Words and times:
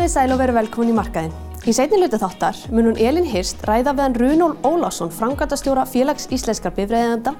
Komið 0.00 0.14
sæl 0.14 0.32
og 0.32 0.38
veru 0.40 0.52
velkomin 0.56 0.90
í 0.90 0.96
markaðin. 0.96 1.32
Í 1.68 1.72
seinni 1.76 1.98
hluti 2.00 2.16
þáttar 2.16 2.56
mun 2.72 2.86
hún 2.88 3.00
Elin 3.04 3.26
Hirst 3.28 3.60
ræða 3.68 3.92
við 3.92 4.00
hann 4.06 4.14
Runól 4.16 4.54
Ólásson, 4.64 5.10
frangatastjóra 5.12 5.84
félags 5.84 6.24
íslenskar 6.32 6.72
bifræðenda 6.72 7.34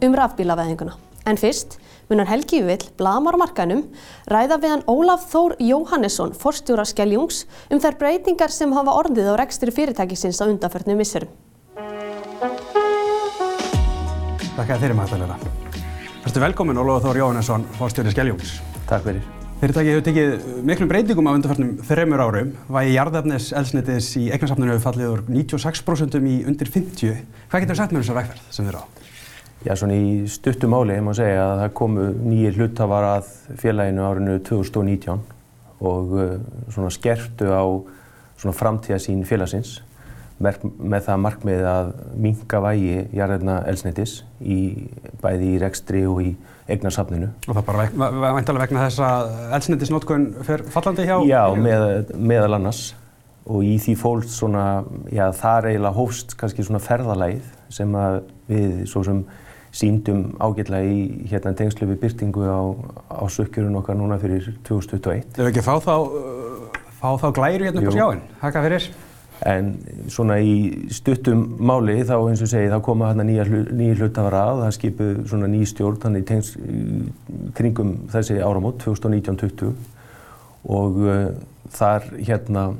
um 0.00 0.16
rafbílaveðinguna. 0.16 0.94
En 1.28 1.36
fyrst 1.36 1.76
mun 2.08 2.22
hann 2.22 2.30
Helgi 2.32 2.62
Vill, 2.64 2.88
blamar 2.96 3.36
á 3.36 3.42
markaðinum, 3.44 3.84
ræða 4.32 4.56
við 4.64 4.72
hann 4.72 4.86
Ólaf 4.88 5.28
Þór 5.28 5.58
Jóhannesson, 5.60 6.32
forstjóra 6.32 6.88
Skeljungs, 6.88 7.44
um 7.68 7.84
þær 7.84 8.00
breytingar 8.00 8.48
sem 8.48 8.72
hafa 8.72 8.96
orðið 8.96 9.34
á 9.36 9.44
rekstri 9.44 9.76
fyrirtækisins 9.76 10.40
á 10.40 10.48
undanförnum 10.48 10.96
misserum. 10.96 11.28
Takk 14.56 14.70
að 14.72 14.86
þeirri 14.86 15.02
maðurlega. 15.04 15.42
Verður 16.24 16.48
velkomin 16.48 16.80
Ólaf 16.80 17.10
Þór 17.10 17.26
Jóhannesson, 17.26 17.74
forstjóri 17.76 18.16
Skeljungs. 18.16 18.62
Takk 18.88 19.04
fyrir. 19.04 19.45
Fyrirtæki 19.56 19.88
hefur 19.88 20.02
tekið 20.04 20.48
miklum 20.68 20.88
breytingum 20.90 21.28
á 21.28 21.32
undanförnum 21.32 21.68
þreymur 21.88 22.20
árum. 22.20 22.48
Vægi 22.68 22.90
jarðefnis 22.92 23.46
elsnitis 23.56 24.08
í 24.20 24.26
eignasafninu 24.28 24.74
hefur 24.74 24.84
fallið 24.84 25.12
úr 25.14 25.22
96% 25.32 26.18
í 26.20 26.34
undir 26.44 26.68
50. 26.74 27.22
Hvað 27.48 27.64
getur 27.64 27.72
þú 27.72 27.78
sagt 27.78 27.94
með 27.96 28.04
þessar 28.04 28.18
vegferð 28.18 28.42
sem 28.52 28.66
þið 28.66 28.74
eru 28.74 28.82
á? 28.84 28.86
Já, 29.64 29.72
svona 29.80 29.96
í 29.96 30.10
stuttu 30.28 30.68
máli, 30.68 30.98
ég 30.98 31.06
má 31.06 31.14
segja 31.16 31.40
að 31.46 31.62
það 31.62 31.72
komu 31.80 32.04
nýjir 32.26 32.60
hlutafar 32.60 33.08
að 33.14 33.32
félaginu 33.62 34.04
árinu 34.04 34.36
2019 34.44 35.24
og 35.88 36.12
uh, 36.20 36.36
svona 36.76 36.92
skerftu 36.92 37.48
á 37.48 37.64
svona 38.36 38.56
framtíðasín 38.60 39.24
félagsins 39.24 39.78
með 40.42 41.06
það 41.06 41.22
markmið 41.24 41.62
að 41.70 41.86
minka 42.20 42.60
vægi 42.60 43.06
jarðefna 43.16 43.56
elsnitis 43.70 44.18
í 44.44 44.58
bæði 45.22 45.54
í 45.54 45.60
rekstri 45.62 46.02
og 46.08 46.20
í 46.24 46.34
eignarsafninu. 46.68 47.30
Og 47.46 47.56
það 47.56 47.64
bara 47.70 47.86
væntalega 48.36 48.66
vegna 48.66 48.84
þess 48.84 49.02
að 49.06 49.32
elsnendisnótkun 49.56 50.28
fer 50.44 50.64
fallandi 50.74 51.06
hjá? 51.08 51.16
Já, 51.28 51.42
með, 51.56 52.12
meðal 52.18 52.58
annars 52.58 52.84
og 53.46 53.62
í 53.62 53.76
því 53.80 53.94
fólk 54.00 54.28
svona, 54.28 54.66
já 55.14 55.28
það 55.38 55.70
eiginlega 55.70 55.96
hófst 55.96 56.36
kannski 56.38 56.66
svona 56.66 56.82
ferðalægið 56.82 57.50
sem 57.72 57.92
að 57.98 58.20
við 58.50 58.72
svo 58.90 59.04
sem 59.06 59.22
síndum 59.76 60.22
ágætlega 60.40 60.88
í 60.88 61.28
hérna 61.30 61.54
tengslu 61.56 61.88
við 61.92 62.00
byrtingu 62.02 62.46
á, 62.48 62.60
á 63.12 63.24
sökkjörun 63.30 63.78
okkar 63.80 63.98
núna 63.98 64.18
fyrir 64.20 64.50
2021. 64.66 65.36
Þau 65.36 65.42
hefur 65.44 65.52
ekki 65.52 65.64
fá 65.66 65.74
þá, 65.84 65.94
fá 66.98 67.08
þá 67.22 67.28
glæru 67.38 67.68
hérna 67.68 67.82
upp 67.82 67.92
á 67.92 67.98
sjáinn? 68.00 68.24
Haka 68.42 68.64
fyrir? 68.66 68.88
En 69.44 69.74
svona 70.08 70.38
í 70.40 70.88
stuttum 70.96 71.42
máli 71.60 71.98
þá 72.08 72.14
eins 72.16 72.40
og 72.40 72.48
segi 72.48 72.70
þá 72.72 72.78
koma 72.84 73.10
hérna 73.10 73.26
nýja 73.26 73.96
hlutafara 73.98 74.44
að 74.52 74.62
það 74.62 74.72
skipu 74.78 75.08
svona 75.28 75.50
ný 75.52 75.60
stjórn 75.68 76.00
þannig 76.00 76.24
tengs 76.30 76.54
kringum 77.58 77.92
þessi 78.12 78.38
áramót 78.40 78.80
2019-20 78.86 79.74
og 80.72 81.02
uh, 81.04 81.26
þar 81.76 82.08
hérna 82.16 82.70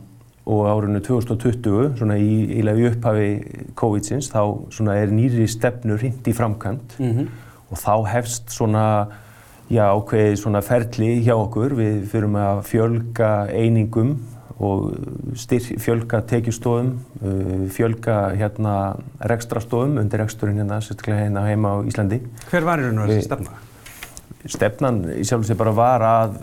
og 0.46 0.68
árunnu 0.70 1.02
2020 1.02 1.98
svona 1.98 2.16
í 2.22 2.32
ílega 2.60 2.92
upphafi 2.92 3.28
COVID-sins 3.76 4.30
þá 4.30 4.40
svona 4.72 4.96
er 5.02 5.12
nýri 5.12 5.48
stefnu 5.50 5.98
hrind 5.98 6.26
í 6.26 6.34
framkvæmt 6.34 6.98
mm 6.98 7.12
-hmm. 7.12 7.28
og 7.70 7.78
þá 7.82 7.94
hefst 8.14 8.50
svona 8.54 8.86
já 9.70 9.82
ákveði 9.90 10.36
svona 10.38 10.62
ferli 10.62 11.22
hjá 11.26 11.34
okkur. 11.34 11.74
Við 11.74 12.06
fyrirum 12.10 12.38
að 12.38 12.62
fjölga 12.70 13.30
einingum 13.50 14.16
og 14.56 14.92
styrk, 15.36 15.76
fjölga 15.80 16.22
tekjustofum, 16.28 16.92
uh, 17.20 17.68
fjölga 17.72 18.16
hérna 18.36 18.96
rekstrastofum 19.20 19.98
undir 20.00 20.22
reksturinn 20.22 20.62
hérna, 20.62 20.80
sérstaklega 20.80 21.26
hérna 21.26 21.44
heima 21.44 21.76
á 21.76 21.84
Íslandi. 21.84 22.22
Hver 22.48 22.64
var 22.64 22.80
í 22.80 22.86
raun 22.86 23.02
og 23.04 23.10
þessi 23.10 23.26
stefna? 23.28 23.56
Stefnan 24.46 25.00
í 25.10 25.24
sjálf 25.26 25.42
og 25.42 25.48
sér 25.48 25.58
bara 25.58 25.74
var 25.74 26.04
að 26.06 26.36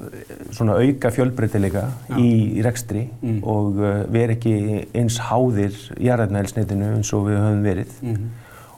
svona 0.51 0.75
auka 0.75 1.09
fjölbreytileika 1.15 1.85
í, 2.19 2.59
í 2.59 2.65
rekstri 2.65 3.07
mm. 3.09 3.39
og 3.41 3.79
uh, 3.81 4.03
vera 4.13 4.35
ekki 4.35 4.83
eins 4.93 5.17
háðir 5.29 5.77
jarðarnælsneitinu 5.97 6.91
eins 6.97 7.13
og 7.15 7.29
við 7.31 7.39
höfum 7.41 7.63
verið. 7.65 7.95
Mm 8.01 8.15
-hmm. 8.15 8.31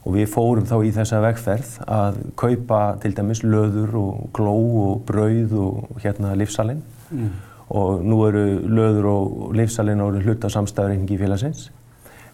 Og 0.06 0.14
við 0.14 0.30
fórum 0.30 0.68
þá 0.70 0.78
í 0.86 0.92
þessa 0.94 1.20
vegferð 1.20 1.70
að 1.90 2.18
kaupa 2.38 2.80
til 3.02 3.16
dæmis 3.18 3.42
löður 3.44 3.96
og 3.98 4.30
gló 4.38 4.56
og 4.86 5.02
brauð 5.06 5.54
og 5.58 6.00
hérna 6.04 6.36
livsalinn. 6.38 6.84
Mm 7.10 7.32
og 7.70 8.04
nú 8.06 8.20
eru 8.28 8.44
löður 8.70 9.10
og 9.10 9.56
livsalinn 9.58 10.04
árið 10.04 10.30
hluta 10.30 10.52
samstæðurreiningi 10.54 11.18
í 11.18 11.22
félagsins. 11.22 11.70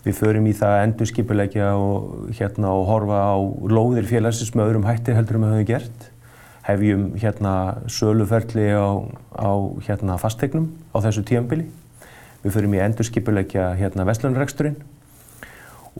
Við 0.01 0.17
förum 0.17 0.47
í 0.49 0.53
það 0.57 0.75
að 0.75 0.83
endurskipulegja 0.87 1.67
og, 1.77 2.31
hérna, 2.37 2.71
og 2.73 2.87
horfa 2.89 3.19
á 3.31 3.37
lóðir 3.69 4.07
félagsins 4.09 4.55
með 4.55 4.71
öðrum 4.71 4.87
hætti 4.89 5.15
heldur 5.15 5.37
um 5.37 5.45
að 5.45 5.53
hafa 5.55 5.67
gert. 5.69 6.07
Hefjum 6.65 7.05
hérna 7.21 7.53
söluferli 7.89 8.67
á, 8.73 8.89
á 9.37 9.51
hérna 9.85 10.17
fastegnum 10.21 10.71
á 10.93 10.97
þessu 11.05 11.23
tíambili. 11.25 11.67
Við 12.41 12.57
förum 12.57 12.73
í 12.73 12.81
endurskipulegja 12.81 13.71
hérna 13.77 14.07
vestlunarreksturinn 14.09 14.79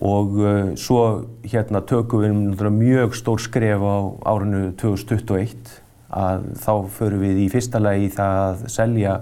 og 0.02 0.38
uh, 0.40 0.72
svo 0.80 1.02
hérna 1.46 1.82
tökum 1.86 2.24
við 2.58 2.74
mjög 2.74 3.16
stór 3.20 3.42
skref 3.44 3.84
á 3.84 3.98
árinu 4.34 4.72
2021 4.80 5.81
að 6.12 6.48
þá 6.62 6.74
förum 6.98 7.24
við 7.24 7.44
í 7.46 7.50
fyrsta 7.52 7.82
lagi 7.82 8.08
í 8.08 8.14
það 8.14 8.40
að 8.46 8.64
selja 8.74 9.18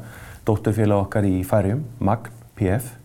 dótturfélag 0.47 1.05
okkar 1.05 1.27
í 1.29 1.41
færjum, 1.47 1.83
Magn, 2.00 2.31
PF 2.57 2.95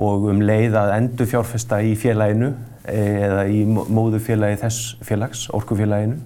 og 0.00 0.26
um 0.32 0.40
leið 0.44 0.76
að 0.80 0.94
endur 0.96 1.28
fjárfesta 1.28 1.80
í 1.84 1.94
félaginu 1.98 2.52
eða 2.88 3.44
í 3.52 3.64
móðufélagi 3.68 4.60
þess 4.62 4.94
félags, 5.04 5.44
orkufélaginu, 5.54 6.16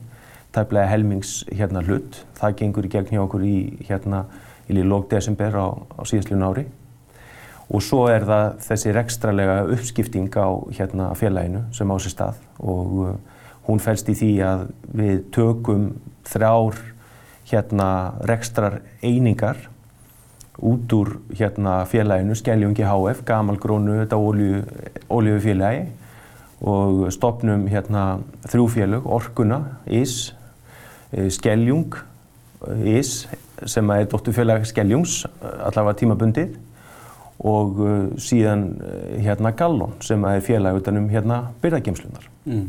tæplega 0.54 0.86
helmings 0.92 1.40
hérna 1.50 1.82
hlut. 1.82 2.20
Það 2.38 2.56
gengur 2.60 2.86
í 2.86 2.92
gegn 2.92 3.10
hjá 3.16 3.22
okkur 3.24 3.46
í 3.46 3.56
hérna 3.88 4.24
í 4.70 4.84
lók 4.84 5.10
desember 5.10 5.56
á, 5.58 5.66
á 5.74 6.02
síðastlun 6.06 6.46
ári 6.46 6.66
og 7.72 7.82
svo 7.82 8.04
er 8.12 8.24
það 8.28 8.58
þessi 8.64 8.92
rekstralega 8.92 9.60
uppskipting 9.72 10.32
á 10.36 10.48
hérna 10.76 11.12
félaginu 11.16 11.64
sem 11.74 11.88
á 11.88 11.96
sér 11.96 12.12
stað 12.12 12.40
og 12.60 12.96
uh, 13.04 13.14
hún 13.68 13.80
fælst 13.80 14.10
í 14.12 14.16
því 14.18 14.32
að 14.44 14.66
við 14.92 15.22
tökum 15.34 15.86
þrjár 16.28 16.80
hérna 17.50 17.88
rekstrar 18.24 18.80
einingar 19.02 19.68
út 20.58 20.92
úr 20.92 21.18
hérna 21.34 21.82
félaginu 21.90 22.34
Skeljungi 22.38 22.86
HF, 22.86 23.24
gamalgrónu 23.26 24.00
þetta 24.04 24.18
ólíufélagi 25.10 25.86
og 26.64 27.08
stopnum 27.12 27.66
hérna 27.68 28.20
þrjúfélög, 28.48 29.06
Orkuna, 29.06 29.60
IS, 29.86 30.34
eh, 31.12 31.28
Skeljung, 31.28 31.96
IS 32.84 33.26
sem 33.66 33.90
er 33.90 34.06
dóttufélag 34.06 34.64
Skeljungs, 34.64 35.24
allavega 35.42 35.98
tímabundið 36.00 36.54
og 37.44 37.82
eh, 37.84 38.06
síðan 38.22 38.64
eh, 38.78 39.20
hérna 39.26 39.52
Gallon 39.56 39.92
sem 40.00 40.24
er 40.24 40.40
félag 40.40 40.80
utanum 40.80 41.10
hérna 41.10 41.50
byrðagemslunar. 41.62 42.28
Mm. 42.46 42.68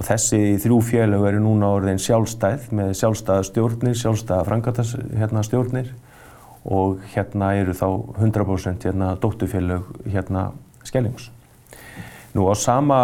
Og 0.00 0.06
þessi 0.08 0.56
þrjú 0.62 0.78
félög 0.88 1.26
eru 1.28 1.42
núna 1.44 1.74
orðin 1.76 2.00
sjálfstæð 2.00 2.70
með 2.72 2.94
sjálfstæða 2.96 3.42
stjórnir, 3.50 3.98
sjálfstæða 4.00 4.46
frangatastjórnir 4.48 5.90
hérna, 5.90 5.98
og 6.64 7.02
hérna 7.12 7.50
eru 7.60 7.74
þá 7.76 7.86
100% 8.16 8.86
hérna 8.88 9.10
dóttufélög 9.20 9.90
hérna 10.08 10.50
Skelljungs. 10.88 11.28
Nú 12.32 12.48
á 12.48 12.56
sama, 12.56 13.00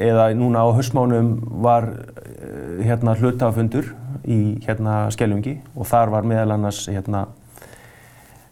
eða 0.00 0.30
núna 0.32 0.64
á 0.64 0.68
höstmánum 0.72 1.34
var 1.60 1.90
eh, 1.90 2.86
hérna 2.88 3.12
hlutafundur 3.18 3.92
í 4.24 4.62
hérna 4.64 5.10
Skelljungi 5.12 5.58
og 5.76 5.90
þar 5.90 6.14
var 6.14 6.28
meðal 6.28 6.56
annars 6.56 6.86
hérna 6.88 7.26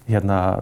hérna 0.06 0.61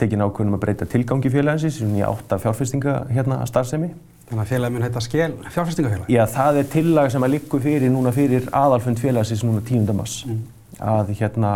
tekin 0.00 0.22
ákveðnum 0.24 0.56
að 0.56 0.62
breyta 0.62 0.88
tilgangi 0.88 1.32
félaginsins 1.32 1.82
í 1.82 2.04
átta 2.06 2.38
fjárfestinga 2.40 3.02
hérna 3.10 3.42
að 3.42 3.50
starfsemi 3.50 3.90
Þannig 4.32 4.46
að 4.46 4.52
félagi 4.54 4.72
mun 4.72 4.84
heita 4.86 5.00
Skel 5.04 5.32
fjárfestingafélag? 5.52 6.06
Já, 6.08 6.22
það 6.32 6.58
er 6.62 6.68
tillag 6.72 7.10
sem 7.12 7.24
að 7.26 7.34
líku 7.34 7.58
fyrir 7.60 7.90
núna 7.92 8.14
fyrir 8.16 8.46
aðalfund 8.56 9.02
félagsins 9.02 9.44
núna 9.44 9.60
10. 9.68 9.92
mass 9.98 10.22
mm. 10.24 10.38
að 10.88 11.12
hérna 11.18 11.50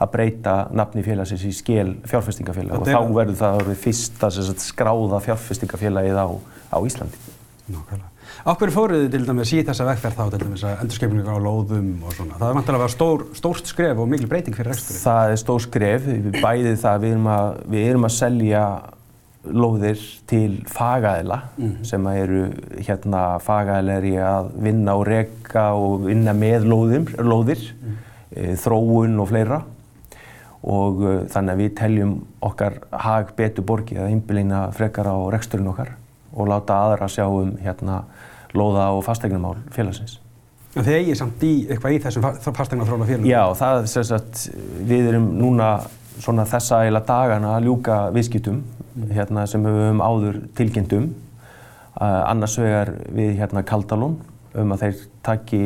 að 0.00 0.10
breyta 0.16 0.54
nafni 0.74 1.04
félagsins 1.06 1.46
í 1.46 1.52
Skel 1.54 1.92
fjárfestingafélag 2.10 2.82
og, 2.82 2.90
þá 2.90 3.14
verður 3.14 3.38
það 3.38 3.60
orðið 3.60 3.80
fyrsta 3.84 4.32
sagt, 4.34 4.66
skráða 4.66 5.22
fjárfestingafélagið 5.28 6.18
á, 6.18 6.28
á 6.74 6.78
Íslandi. 6.82 7.22
Nákvæmlega. 7.70 8.10
Áhverju 8.40 8.74
fóruð 8.74 9.02
þið 9.04 9.10
til 9.14 9.24
dæmis 9.28 9.50
í 9.54 9.62
þessa 9.68 9.86
vegferð 9.86 10.16
þá 10.18 10.30
til 10.32 10.40
dæmis 10.42 10.62
að 10.66 10.82
endurskipninga 10.82 11.34
á 11.34 11.38
lóðum 11.44 11.90
og 12.02 12.14
svona? 12.16 12.38
Það 12.40 12.46
er 12.48 12.56
vantilega 12.58 12.78
að 12.78 12.84
vera 12.86 12.94
stór, 12.94 13.24
stórst 13.38 13.70
skref 13.70 14.00
og 14.00 14.08
mikil 14.10 14.30
breyting 14.30 14.56
fyrir 14.56 14.72
reksturinn. 14.72 15.02
Það 15.04 15.34
er 15.34 15.40
stór 15.42 15.64
skref, 15.66 16.08
bæðið 16.40 16.78
það 16.80 17.04
við 17.04 17.14
erum 17.14 17.28
að, 17.34 17.50
við 17.74 17.90
erum 17.90 18.08
að 18.08 18.14
selja 18.16 18.64
lóðir 19.44 20.00
til 20.28 20.60
fagaðila 20.68 21.40
mm. 21.56 21.74
sem 21.88 22.06
eru 22.12 22.42
hérna 22.76 23.24
fagaðilegri 23.40 24.14
að 24.20 24.50
vinna 24.66 24.96
og 24.98 25.06
reka 25.08 25.70
og 25.78 26.04
vinna 26.04 26.34
með 26.36 26.66
lóðir, 26.68 27.12
lóðir 27.24 27.62
mm. 27.72 28.00
e, 28.36 28.48
þróun 28.60 29.16
og 29.22 29.30
fleira 29.30 29.62
og 30.60 31.00
e, 31.00 31.14
þannig 31.32 31.54
að 31.54 31.62
við 31.62 31.70
teljum 31.80 32.16
okkar 32.50 32.82
hag 33.06 33.32
betur 33.38 33.64
borgið 33.70 34.02
að 34.02 34.10
einbilina 34.12 34.66
frekar 34.76 35.08
á 35.08 35.16
reksturinn 35.32 35.70
okkar 35.72 35.94
og 36.30 36.50
láta 36.50 36.76
aðra 36.84 37.08
sjá 37.10 37.24
um 37.26 37.54
hérna 37.62 38.02
lóða 38.52 38.90
og 38.92 39.04
fastegnumál 39.06 39.56
félagsins. 39.72 40.18
En 40.76 40.84
þið 40.86 40.98
eigið 41.00 41.16
samt 41.18 41.40
í 41.42 41.54
eitthvað 41.66 41.96
í 41.96 42.02
þessum 42.04 42.26
fastegnarþróna 42.54 43.08
félagum? 43.08 43.30
Já, 43.30 43.42
það 43.58 43.80
er 43.80 43.88
sem 43.90 44.04
sagt, 44.06 44.44
við 44.86 45.08
erum 45.10 45.32
núna 45.40 45.70
svona 46.20 46.44
þessa 46.46 46.84
eila 46.86 47.00
dagana 47.06 47.56
að 47.56 47.70
ljúka 47.70 47.96
viðskiptum 48.14 48.60
hérna, 49.10 49.46
sem 49.50 49.64
við 49.64 49.78
höfum 49.78 50.02
áður 50.04 50.40
tilkynntum. 50.58 51.08
Uh, 52.00 52.22
annars 52.30 52.58
vegar 52.60 52.94
við 53.12 53.34
hérna 53.40 53.64
Kaldalón 53.66 54.20
um 54.58 54.74
að 54.74 54.84
þeir 54.84 55.00
taki 55.26 55.58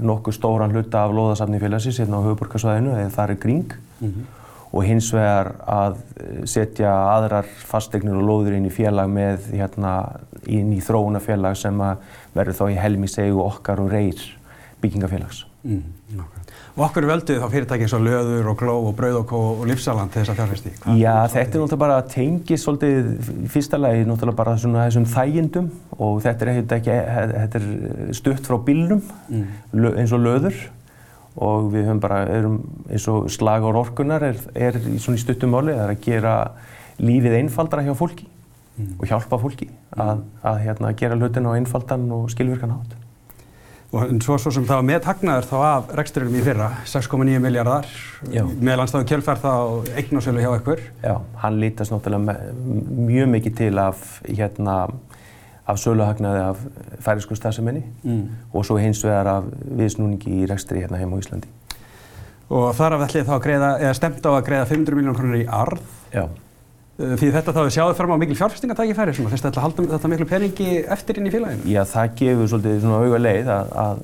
nokkuð 0.00 0.36
stóran 0.36 0.72
hluta 0.72 1.04
af 1.04 1.14
loðasafni 1.16 1.60
félagsins 1.60 1.98
hérna 2.00 2.20
á 2.20 2.26
höfuborgarsvæðinu 2.28 2.94
eða 2.96 3.14
þar 3.16 3.32
er 3.34 3.40
gring 3.42 3.74
og 4.70 4.86
hins 4.86 5.10
vegar 5.12 5.50
að 5.66 5.98
setja 6.48 6.92
aðrar 7.16 7.48
fastegnir 7.68 8.16
og 8.20 8.26
lóður 8.28 8.56
inn 8.56 8.68
í 8.68 8.72
félag 8.72 9.10
með 9.10 9.50
hérna 9.58 9.94
inn 10.46 10.70
í 10.76 10.80
þróunafélag 10.84 11.58
sem 11.58 11.82
að 11.84 12.04
verður 12.36 12.58
þá 12.60 12.64
í 12.68 12.78
helmisegu 12.78 13.42
okkar 13.42 13.82
og 13.82 13.90
reyr 13.92 14.22
byggingafélags. 14.80 15.44
Mm, 15.66 15.82
nákvæmlega. 16.14 16.39
Og 16.76 16.82
okkur 16.86 17.06
völdu 17.08 17.36
þá 17.40 17.46
fyrirtæki 17.52 17.86
eins 17.86 17.94
og 17.96 18.04
Löður 18.04 18.50
og 18.52 18.58
Gló 18.60 18.74
og 18.88 18.96
Brauðokó 18.98 19.40
og 19.52 19.62
Lífsaland 19.68 20.12
til 20.14 20.22
þess 20.22 20.32
að 20.32 20.40
fjárfesti? 20.40 20.72
Já, 21.00 21.14
þetta 21.32 21.44
er 21.44 21.62
náttúrulega 21.64 21.80
bara 21.82 22.00
að 22.00 22.10
tengi 22.14 22.58
svolítið 22.60 23.30
fyrsta 23.52 23.80
lagi 23.80 24.04
náttúrulega 24.08 24.40
bara 24.42 24.56
svona 24.60 24.86
þessum 24.88 25.08
þægindum 25.10 25.70
og 25.98 26.20
þetta 26.24 26.46
er, 26.46 26.60
ekki, 26.78 26.98
þetta 27.34 27.62
er 27.62 28.18
stutt 28.20 28.46
frá 28.46 28.58
bílnum 28.66 29.02
mm. 29.28 29.46
eins 29.96 30.14
og 30.14 30.22
Löður 30.24 30.60
og 31.40 31.70
við 31.74 31.86
höfum 31.88 32.02
bara, 32.02 32.24
erum 32.30 32.58
eins 32.90 33.06
og 33.10 33.30
slag 33.32 33.64
á 33.66 33.70
orkunar 33.70 34.24
er, 34.30 34.40
er 34.54 34.78
svona 34.98 35.18
í 35.18 35.22
stuttum 35.22 35.54
máli, 35.54 35.74
það 35.76 35.84
er 35.86 35.94
að 35.94 36.04
gera 36.06 36.34
lífið 37.00 37.36
einfaldra 37.38 37.84
hjá 37.86 37.92
fólki 37.96 38.26
mm. 38.26 38.96
og 38.98 39.06
hjálpa 39.08 39.38
fólki 39.40 39.70
að, 39.94 40.24
að 40.42 40.64
hérna, 40.66 40.94
gera 40.98 41.18
hlutin 41.18 41.48
á 41.48 41.56
einfaldan 41.56 42.08
og 42.16 42.28
skilvirkan 42.34 42.74
hátt. 42.76 42.99
Og 43.90 44.10
svo, 44.22 44.36
svo 44.38 44.52
sem 44.54 44.66
það 44.68 44.78
var 44.78 44.86
með 44.86 45.06
hagnaður 45.08 45.46
þá 45.50 45.54
af 45.66 45.88
reksturinum 45.98 46.34
í 46.38 46.42
fyrra, 46.46 46.68
6,9 46.86 47.40
miljardar, 47.42 47.88
meðlandstáðu 48.30 49.08
kjölfærð 49.10 49.40
þá 49.42 49.54
eignarsölu 49.98 50.44
hjá 50.44 50.50
ykkur. 50.60 50.82
Já, 51.02 51.14
hann 51.42 51.56
lítast 51.58 51.90
náttúrulega 51.90 52.36
mjög 53.08 53.32
mikið 53.32 53.56
til 53.58 53.72
af, 53.82 54.04
hérna, 54.28 54.76
af 55.66 55.80
söluhagnaði 55.82 56.44
af 56.52 56.62
færisku 57.02 57.34
stafseminni 57.38 57.82
mm. 58.04 58.22
og 58.54 58.68
svo 58.68 58.78
hins 58.78 59.02
vegar 59.02 59.32
af 59.32 59.50
viðsnúningi 59.50 60.38
í 60.38 60.46
rekstri 60.50 60.84
hérna 60.84 61.00
heim 61.02 61.10
á 61.10 61.18
Íslandi. 61.18 61.50
Og 62.50 62.70
þar 62.78 62.94
af 62.94 63.04
ætlið 63.08 63.26
þá 63.26 63.34
að 63.40 63.44
greiða, 63.48 63.72
eða 63.82 63.98
stemt 63.98 64.22
á 64.22 64.30
að 64.30 64.46
greiða 64.46 64.70
500 64.70 65.00
miljónar 65.00 65.18
krónur 65.18 65.42
í 65.42 65.50
arð. 65.50 65.82
Já. 66.14 66.28
Því 67.00 67.28
þetta 67.32 67.52
þá 67.56 67.60
er 67.62 67.70
sjáðu 67.72 67.94
fram 67.96 68.12
á 68.12 68.20
mikil 68.20 68.36
fjárfestingatækifæri, 68.36 69.12
finnst 69.16 69.44
þetta 69.46 69.60
að 69.60 69.64
halda 69.64 69.84
þetta 69.94 70.08
miklu 70.12 70.26
peningi 70.28 70.66
eftir 70.92 71.20
inn 71.20 71.28
í 71.28 71.32
félaginu? 71.32 71.70
Já, 71.72 71.80
það 71.88 72.10
gefur 72.18 72.50
svolítið 72.52 72.82
svona 72.82 72.98
auga 73.00 73.20
leið 73.20 73.48
að, 73.54 73.70
að, 73.84 74.02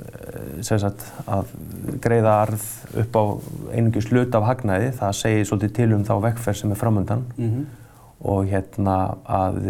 sagt, 0.64 1.04
að 1.36 1.50
greiða 2.06 2.36
arð 2.46 2.64
upp 3.02 3.18
á 3.20 3.24
einungis 3.76 4.08
hlut 4.08 4.38
af 4.38 4.48
hagnaði, 4.48 4.88
það 4.96 5.18
segir 5.20 5.50
svolítið 5.50 5.74
til 5.80 5.90
um 5.98 6.06
þá 6.08 6.14
vekkferð 6.24 6.60
sem 6.62 6.72
er 6.72 6.80
framöndan 6.80 7.26
mm 7.36 7.50
-hmm. 7.50 7.68
og 8.32 8.48
hérna 8.54 8.96
að 9.24 9.60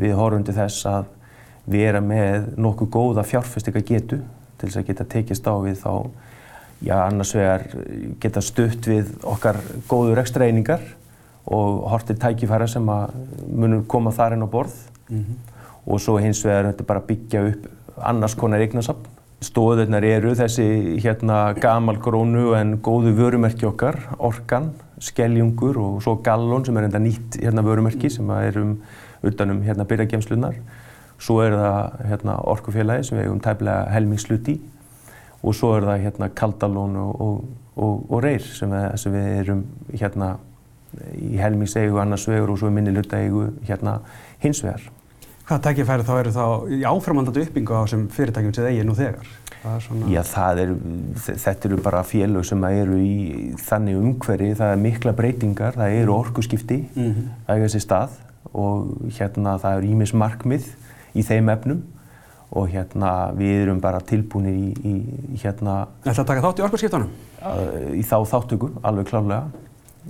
við 0.00 0.16
horfum 0.16 0.48
til 0.48 0.56
þess 0.56 0.88
að 0.88 1.12
erum 1.84 2.08
með 2.08 2.50
nokkuð 2.56 2.88
góða 2.88 3.28
fjárfestingagetu 3.28 4.22
til 4.58 4.68
þess 4.68 4.76
að 4.76 4.86
geta 4.86 5.04
tekist 5.04 5.46
á 5.46 5.54
við 5.60 5.76
þá, 5.84 6.10
já, 6.80 6.96
annars 7.06 7.34
vegar 7.34 7.68
geta 8.20 8.40
stutt 8.40 8.86
við 8.86 9.16
okkar 9.22 9.60
góður 9.88 10.18
ekstra 10.24 10.48
einingar 10.48 10.80
og 11.46 11.82
hortið 11.92 12.20
tækifæra 12.22 12.68
sem 12.70 12.86
að 12.88 13.16
munum 13.48 13.84
koma 13.88 14.12
þar 14.14 14.36
inn 14.36 14.46
á 14.46 14.48
borð 14.48 14.76
mm 15.10 15.18
-hmm. 15.18 15.36
og 15.86 16.00
svo 16.00 16.16
hins 16.18 16.44
vegar 16.44 16.72
þetta 16.72 16.86
bara 16.86 17.00
byggja 17.00 17.48
upp 17.48 17.66
annars 18.02 18.34
konar 18.34 18.60
eignasafn. 18.60 19.10
Stóðurnar 19.44 20.04
eru 20.04 20.32
þessi 20.34 20.96
hérna 21.04 21.52
gamal 21.60 21.98
grónu 22.00 22.54
en 22.56 22.78
góðu 22.78 23.12
vörumerki 23.12 23.66
okkar, 23.66 23.98
Orkan, 24.18 24.70
Skeljungur 24.98 25.76
og 25.78 26.02
svo 26.02 26.14
Gallon 26.22 26.64
sem 26.64 26.76
er 26.76 26.84
enda 26.84 26.98
nýtt 26.98 27.36
hérna 27.42 27.62
vörumerki 27.62 28.08
sem 28.10 28.30
er 28.30 28.58
um 28.58 28.78
utanum 29.22 29.62
hérna 29.62 29.84
byrjagemslunar. 29.84 30.54
Svo 31.18 31.40
er 31.40 31.52
það 31.52 32.08
hérna 32.08 32.38
Orkufélagi 32.40 33.04
sem 33.04 33.18
við 33.18 33.24
hefum 33.24 33.40
tæmlega 33.40 33.90
helmingsluti 33.90 34.60
og 35.42 35.54
svo 35.54 35.74
er 35.76 35.82
það 35.82 36.02
hérna 36.06 36.30
Kaldalón 36.40 36.96
og, 36.96 37.20
og, 37.20 37.44
og, 37.76 38.10
og 38.10 38.22
Reyr 38.24 38.40
sem 38.40 38.70
við, 38.70 38.96
sem 38.96 39.12
við 39.12 39.30
erum 39.42 39.64
hérna 39.92 40.36
í 41.18 41.38
helmingseigu 41.40 42.00
annars 42.02 42.28
vegur 42.28 42.54
og 42.54 42.60
svo 42.60 42.70
minni 42.70 42.94
hlutaigu 42.94 43.48
hérna 43.68 44.00
hins 44.42 44.62
vegar. 44.64 44.90
Hvaða 45.44 45.60
tækifæri 45.66 46.04
þá 46.08 46.12
eru 46.16 46.30
þá 46.32 46.44
í 46.72 46.76
áframandandi 46.88 47.42
uppbyggingu 47.44 47.74
á 47.76 47.84
þessum 47.84 48.04
fyrirtækjum 48.14 48.52
sem 48.56 48.68
eigi 48.70 48.84
nú 48.88 48.94
þegar? 48.96 49.26
Það 49.60 49.80
svona... 49.84 50.06
Já, 50.12 50.20
það 50.28 50.60
er, 50.62 50.70
þetta 51.44 51.68
eru 51.68 51.80
bara 51.84 52.00
félög 52.08 52.46
sem 52.48 52.64
eru 52.70 52.96
í 53.00 53.16
þannig 53.60 53.98
umhverfi, 54.00 54.52
það 54.56 54.72
er 54.72 54.80
mikla 54.80 55.12
breytingar, 55.18 55.76
það 55.76 55.96
eru 55.98 56.14
orkuskipti 56.16 56.78
mm 56.86 57.10
-hmm. 57.10 57.26
að 57.44 57.58
eiga 57.58 57.68
sér 57.74 57.84
stað 57.84 58.16
og 58.52 58.94
hérna 59.18 59.58
það 59.60 59.76
eru 59.78 59.90
ímis 59.92 60.14
markmið 60.14 60.70
í 61.12 61.22
þeim 61.22 61.52
efnum 61.52 61.82
og 62.54 62.68
hérna 62.70 63.12
við 63.36 63.62
erum 63.66 63.80
bara 63.80 64.00
tilbúinir 64.00 64.54
í, 64.54 64.72
í, 64.80 64.94
hérna... 65.42 65.88
Ætla 66.04 66.22
að 66.22 66.26
taka 66.26 66.44
þátt 66.44 66.58
í 66.58 66.64
orkuskiptunum? 66.68 67.10
Í 67.92 68.02
þá 68.02 68.16
þáttöku, 68.32 68.70
alveg 68.82 69.10
klárlega 69.12 69.50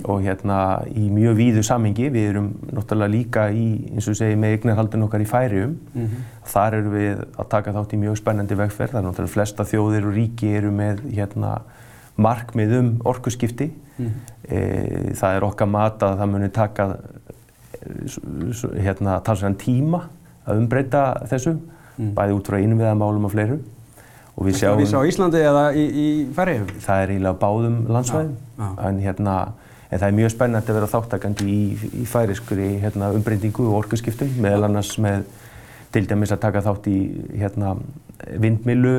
og 0.03 0.25
hérna 0.25 0.59
í 0.91 1.07
mjög 1.13 1.37
víðu 1.39 1.63
samhengi. 1.67 2.09
Við 2.11 2.29
erum 2.33 2.49
náttúrulega 2.75 3.13
líka 3.13 3.45
í, 3.55 3.67
eins 3.93 4.09
og 4.11 4.17
segi, 4.19 4.37
með 4.41 4.57
eignarhaldin 4.57 5.07
okkar 5.07 5.23
í 5.23 5.29
færium. 5.29 5.77
Mm 5.95 6.07
-hmm. 6.07 6.25
Þar 6.51 6.75
eru 6.79 6.91
við 6.91 7.23
að 7.39 7.49
taka 7.49 7.73
þátt 7.73 7.95
í 7.95 8.01
mjög 8.03 8.17
spennandi 8.19 8.59
vegferð. 8.59 8.93
Það 8.93 9.01
er 9.01 9.07
náttúrulega 9.09 9.35
flesta 9.37 9.65
þjóðir 9.65 10.09
og 10.09 10.15
ríki 10.15 10.51
eru 10.57 10.71
með 10.71 11.05
hérna, 11.15 11.61
markmið 12.17 12.79
um 12.79 13.01
orkuskipti. 13.05 13.73
Mm 13.99 14.07
-hmm. 14.07 14.13
e, 14.49 15.13
það 15.15 15.37
er 15.37 15.45
okkar 15.45 15.69
mat 15.69 16.03
að 16.03 16.19
það 16.19 16.31
muni 16.31 16.49
taka 16.49 16.97
hérna, 18.75 19.21
talsvegan 19.21 19.57
tíma 19.57 20.09
að 20.47 20.59
umbreyta 20.59 21.23
þessu, 21.31 21.53
mm 21.53 21.61
-hmm. 21.97 22.15
bæði 22.15 22.33
út 22.33 22.49
frá 22.49 22.59
innviðamálum 22.59 23.25
og 23.25 23.31
fleiru. 23.31 23.59
Og 24.37 24.47
við 24.47 24.57
sjáum... 24.59 24.79
Við 24.79 24.91
sjáum 24.91 25.07
Íslandi 25.07 25.39
eða 25.39 25.73
í, 25.73 25.85
í 25.87 26.07
færium? 26.35 26.67
Það 26.67 27.03
er 27.03 27.09
eiginlega 27.09 27.39
báðum 27.39 27.77
landsvæðum. 27.89 28.37
Ja, 28.59 28.65
ja. 28.65 28.89
En 28.89 28.99
hérna 28.99 29.35
En 29.95 30.01
það 30.01 30.09
er 30.09 30.17
mjög 30.17 30.33
spennandi 30.35 30.73
að 30.73 30.79
vera 30.81 30.91
þáttakandi 30.91 31.45
í, 31.47 31.91
í 32.03 32.05
færiskuri 32.11 32.71
hérna, 32.83 33.13
umbreyndingu 33.15 33.69
og 33.69 33.85
orkuskiptum, 33.85 34.33
meðal 34.43 34.67
annars 34.67 34.97
með 34.99 35.29
til 35.95 36.09
dæmis 36.11 36.33
að 36.35 36.41
taka 36.43 36.65
þátt 36.65 36.89
í 36.91 36.97
hérna, 37.39 37.77
vindmilu 38.43 38.95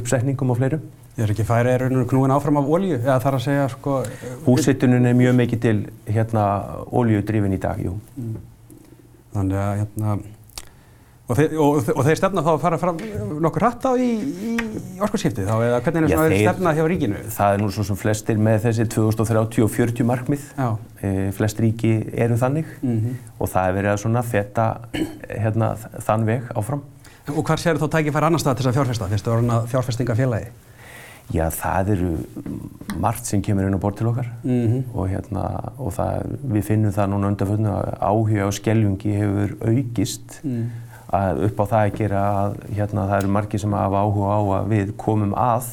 uppsetningum 0.00 0.50
og 0.50 0.58
fleirum. 0.58 0.82
Ég 1.14 1.22
er 1.22 1.32
ekki 1.34 1.46
færið 1.46 1.74
er 1.76 1.84
raun 1.84 2.02
og 2.02 2.10
knúin 2.10 2.34
áfram 2.34 2.58
af 2.58 2.66
ólíu, 2.66 2.96
eða 2.98 3.20
þarf 3.22 3.38
að 3.38 3.46
segja 3.46 3.68
sko... 3.70 3.96
Húsittunum 4.48 5.06
er 5.06 5.16
mjög 5.18 5.38
mikið 5.38 5.62
til 5.62 5.76
hérna 6.10 6.44
ólíudrifin 6.90 7.54
í 7.54 7.62
dag, 7.62 7.78
jú. 7.86 7.94
Mm. 8.18 8.36
Þannig 9.36 9.62
að 9.62 9.72
hérna 9.84 10.18
Og 11.30 11.38
þeir, 11.38 11.52
og, 11.62 11.90
og 11.94 12.02
þeir 12.02 12.18
stefna 12.18 12.42
þá 12.42 12.48
að 12.52 12.62
fara 12.64 12.78
fram 12.80 12.96
nokkur 13.44 13.62
hratt 13.62 13.84
á 13.86 13.94
í, 13.94 14.08
í 14.50 14.54
orkurskipti 14.98 15.44
þá 15.46 15.52
eða 15.62 15.76
hvernig 15.84 16.06
er 16.08 16.18
það 16.18 16.32
stefnað 16.40 16.80
hjá 16.80 16.86
ríkinu? 16.90 17.20
Það 17.36 17.54
er 17.54 17.62
nú 17.62 17.68
svo 17.76 17.84
sem 17.86 17.98
flestir 18.00 18.40
með 18.42 18.64
þessi 18.64 18.86
2030 18.96 19.66
og 19.66 19.70
40 19.76 20.08
markmið. 20.08 20.48
E, 21.06 21.12
flest 21.36 21.62
ríki 21.62 21.92
eru 22.10 22.38
þannig 22.40 22.72
mm 22.80 22.96
-hmm. 22.96 23.20
og 23.38 23.52
það 23.52 23.68
er 23.68 23.76
verið 23.78 23.92
að 23.92 24.00
svona 24.02 24.24
feta 24.26 24.66
hérna, 25.28 25.76
þann 26.08 26.26
veg 26.26 26.50
áfram. 26.56 26.82
Og 27.30 27.44
hvað 27.46 27.62
sér 27.62 27.78
þú 27.78 27.90
tækifæri 27.94 28.26
annar 28.26 28.42
stað 28.42 28.56
til 28.56 28.66
þess 28.66 28.72
að 28.72 28.78
fjárfesta? 28.80 29.10
Fyrstu 29.14 29.30
orðin 29.30 29.54
að 29.54 29.70
fjárfestinga 29.70 30.18
félagi? 30.18 30.50
Já, 31.30 31.46
það 31.50 31.88
eru 31.94 32.12
margt 32.98 33.26
sem 33.26 33.42
kemur 33.42 33.62
inn 33.62 33.78
á 33.78 33.78
bort 33.78 33.96
til 33.96 34.08
okkar 34.10 34.26
mm 34.42 34.66
-hmm. 34.66 34.82
og, 34.94 35.08
hérna, 35.08 35.72
og 35.78 35.92
það, 35.94 36.26
við 36.42 36.62
finnum 36.62 36.92
það 36.92 37.10
núna 37.10 37.28
undanfjörðinu 37.30 37.70
að 37.70 37.98
áhuga 38.02 38.46
á 38.46 38.50
skelljungi 38.50 39.12
hefur 39.14 39.50
aukist 39.62 40.40
mm 40.42 40.89
að 41.10 41.44
upp 41.48 41.62
á 41.62 41.64
það 41.64 41.84
að 41.84 41.96
gera 41.98 42.24
að 42.40 42.56
hérna, 42.76 43.06
það 43.10 43.16
eru 43.22 43.32
margir 43.36 43.62
sem 43.62 43.74
hafa 43.74 44.02
áhuga 44.04 44.30
á 44.30 44.40
að 44.60 44.70
við 44.74 44.92
komum 45.00 45.34
að 45.34 45.72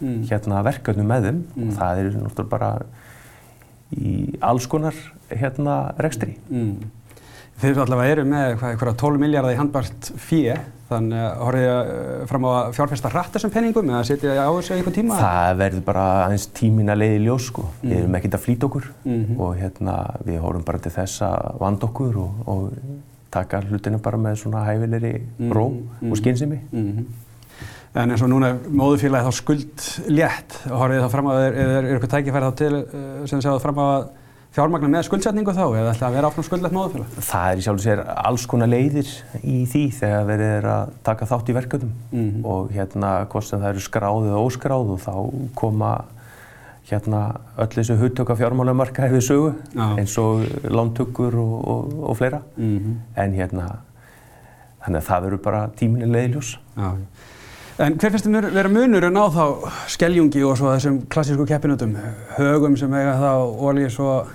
mm. 0.00 0.22
hérna, 0.30 0.62
verkefnum 0.66 1.10
með 1.10 1.28
þeim 1.28 1.42
mm. 1.42 1.66
og 1.66 1.76
það 1.76 2.02
er 2.02 2.10
náttúrulega 2.16 2.54
bara 2.54 2.72
í 3.90 4.14
alls 4.46 4.68
konar 4.70 4.96
hérna, 5.30 5.76
rekstri. 6.00 6.36
Mm. 6.48 6.90
Þeir 7.60 7.80
allavega 7.82 8.12
eru 8.14 8.22
með 8.24 8.52
eitthvað 8.70 8.94
12 9.02 9.20
miljardar 9.20 9.52
í 9.52 9.58
handbært 9.58 10.06
fíi, 10.16 10.54
þannig 10.88 11.20
að 11.20 11.42
horfið 11.44 11.66
þið 11.66 11.90
eh, 11.90 12.22
fram 12.30 12.46
á 12.48 12.50
að 12.54 12.70
fjárfesta 12.78 13.10
hratt 13.12 13.34
þessum 13.36 13.52
penningum 13.52 13.90
eða 13.92 14.06
setja 14.08 14.36
á 14.40 14.48
þessu 14.48 14.76
einhver 14.78 14.96
tíma? 14.96 15.18
Það 15.20 15.60
verður 15.60 15.84
bara 15.90 16.06
aðeins 16.24 16.46
tímin 16.56 16.94
að 16.94 17.02
leiði 17.02 17.20
ljós 17.26 17.50
sko. 17.50 17.66
Við 17.82 17.90
mm. 17.90 17.98
erum 17.98 18.16
ekkert 18.16 18.38
að 18.38 18.44
flýta 18.46 18.70
okkur 18.70 18.88
-hmm. 19.04 19.36
og 19.44 19.52
hérna, 19.60 19.98
við 20.24 20.40
horfum 20.46 20.64
bara 20.70 20.80
til 20.80 20.94
þess 20.96 21.26
að 21.28 21.60
vanda 21.60 21.90
okkur 21.90 22.18
og, 22.24 22.40
og 22.48 22.72
taka 23.32 23.62
hlutinu 23.66 24.00
bara 24.02 24.20
með 24.20 24.38
svona 24.44 24.64
hæfilegri 24.66 25.16
mm, 25.20 25.50
ró 25.54 25.66
mm, 25.70 26.06
og 26.10 26.20
skynsimi. 26.20 26.60
Mm, 26.70 27.04
en 28.00 28.14
eins 28.14 28.24
og 28.24 28.30
núna 28.30 28.54
móðufélagi 28.66 29.26
þá 29.26 29.38
skuld 29.40 29.90
létt, 30.10 30.56
horfið 30.70 31.04
þá 31.04 31.12
fram 31.12 31.30
á, 31.30 31.34
er, 31.40 31.58
er, 31.58 31.76
er 31.80 31.92
eitthvað 31.94 32.16
tækifæri 32.16 32.50
þá 32.50 32.58
til 32.62 32.72
eh, 32.80 33.22
sem 33.30 33.44
séu 33.44 33.60
fram 33.62 33.80
á 33.82 33.88
fjármagnar 34.54 34.90
með 34.90 35.06
skuldsetningu 35.06 35.54
þá 35.54 35.64
eða 35.78 35.92
ætla 35.92 36.08
að 36.08 36.16
vera 36.18 36.30
áfram 36.30 36.46
skuldlegt 36.46 36.74
móðufélag? 36.74 37.18
Það 37.22 37.50
er 37.50 37.60
í 37.60 37.64
sjálf 37.66 37.80
og 37.80 37.84
sér 37.84 38.00
alls 38.14 38.46
konar 38.50 38.70
leiðir 38.70 39.10
í 39.46 39.58
því 39.70 39.82
þegar 40.00 40.24
verið 40.26 40.54
er 40.56 40.70
að 40.72 40.94
taka 41.06 41.28
þátt 41.30 41.52
í 41.52 41.54
verkefnum. 41.54 41.92
Og 42.50 42.72
hérna 42.74 43.12
hvort 43.30 43.46
sem 43.46 43.62
það 43.62 43.76
eru 43.76 43.84
skráð 43.84 44.26
eða 44.32 44.42
óskráð 44.48 44.90
og 44.96 45.04
þá 45.04 45.14
koma 45.60 45.92
hérna 46.90 47.20
öll 47.58 47.66
þessu 47.76 47.96
hugtöka 48.00 48.36
fjármálamarka 48.36 49.02
hefur 49.08 49.20
sögu 49.26 49.52
Já. 49.74 49.86
eins 49.98 50.16
og 50.18 50.42
lántökur 50.64 51.34
og, 51.34 51.68
og, 51.68 51.94
og 52.10 52.16
fleira 52.18 52.42
Mhm. 52.56 52.96
en 53.16 53.32
hérna 53.34 53.68
þannig 54.84 55.00
að 55.02 55.08
það 55.10 55.22
verður 55.26 55.42
bara 55.44 55.68
tíminni 55.76 56.06
leiðiljós 56.10 56.56
Já. 56.76 56.92
En 57.80 57.94
hver 57.96 58.10
finnst 58.12 58.26
þið 58.26 58.50
vera 58.52 58.68
munurinn 58.68 59.16
á 59.16 59.24
þá 59.32 59.44
skeljungi 59.88 60.42
og 60.44 60.56
svo 60.58 60.68
þessum 60.74 60.98
klassísku 61.08 61.46
keppinutum, 61.48 61.94
högum 62.36 62.76
sem 62.76 62.92
eiga 62.92 63.14
þá 63.16 63.32
ólís 63.56 63.96
og 64.04 64.28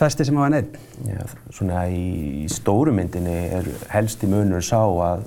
þesti 0.00 0.24
sem 0.24 0.36
hafa 0.36 0.48
neitt? 0.54 0.78
Já, 1.04 1.20
svona 1.52 1.82
í 1.92 2.46
stóru 2.48 2.94
myndinni 2.96 3.34
er 3.58 3.68
helsti 3.92 4.26
munur 4.26 4.64
sá 4.64 4.78
að 4.88 5.26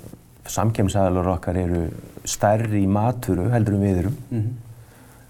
samkemsæðalar 0.49 1.27
okkar 1.35 1.57
eru 1.57 1.83
stærri 2.25 2.81
í 2.83 2.89
maturu 2.89 3.45
heldur 3.53 3.77
en 3.77 3.81
við 3.85 3.99
erum 3.99 4.17
Mhm. 4.31 4.49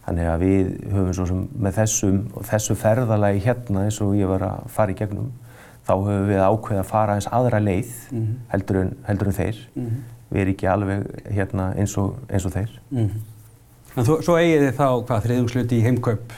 Þannig 0.06 0.28
að 0.30 0.44
við 0.46 0.68
höfum 0.94 1.14
svo 1.18 1.26
sem 1.26 1.48
með 1.66 1.78
þessum, 1.80 2.18
þessu 2.46 2.76
ferðalagi 2.78 3.40
hérna 3.42 3.86
eins 3.88 4.02
og 4.06 4.12
ég 4.16 4.28
var 4.30 4.44
að 4.46 4.68
fara 4.70 4.92
í 4.94 4.98
gegnum, 5.00 5.32
þá 5.88 5.94
höfum 5.96 6.28
við 6.30 6.44
ákveðið 6.46 6.82
að 6.84 6.86
fara 6.92 7.16
eins 7.18 7.28
aðra 7.34 7.60
leið 7.64 7.94
Mhm. 8.12 8.36
heldur, 8.54 8.82
en, 8.82 8.96
heldur 9.08 9.28
en 9.28 9.34
þeir. 9.34 9.58
Mhm. 9.76 9.96
Við 10.32 10.42
erum 10.42 10.54
ekki 10.54 10.68
alveg 10.68 11.32
hérna 11.34 11.76
eins 11.78 11.98
og, 11.98 12.16
eins 12.30 12.46
og 12.46 12.52
þeir. 12.54 12.70
Mhm. 12.92 13.10
En 13.98 14.04
þú, 14.04 14.22
svo 14.22 14.36
eigið 14.38 14.62
þið 14.70 14.74
þá 14.78 15.06
hvað 15.08 15.24
þriðjungsluti 15.26 15.72
í 15.80 15.84
heimkaup 15.84 16.32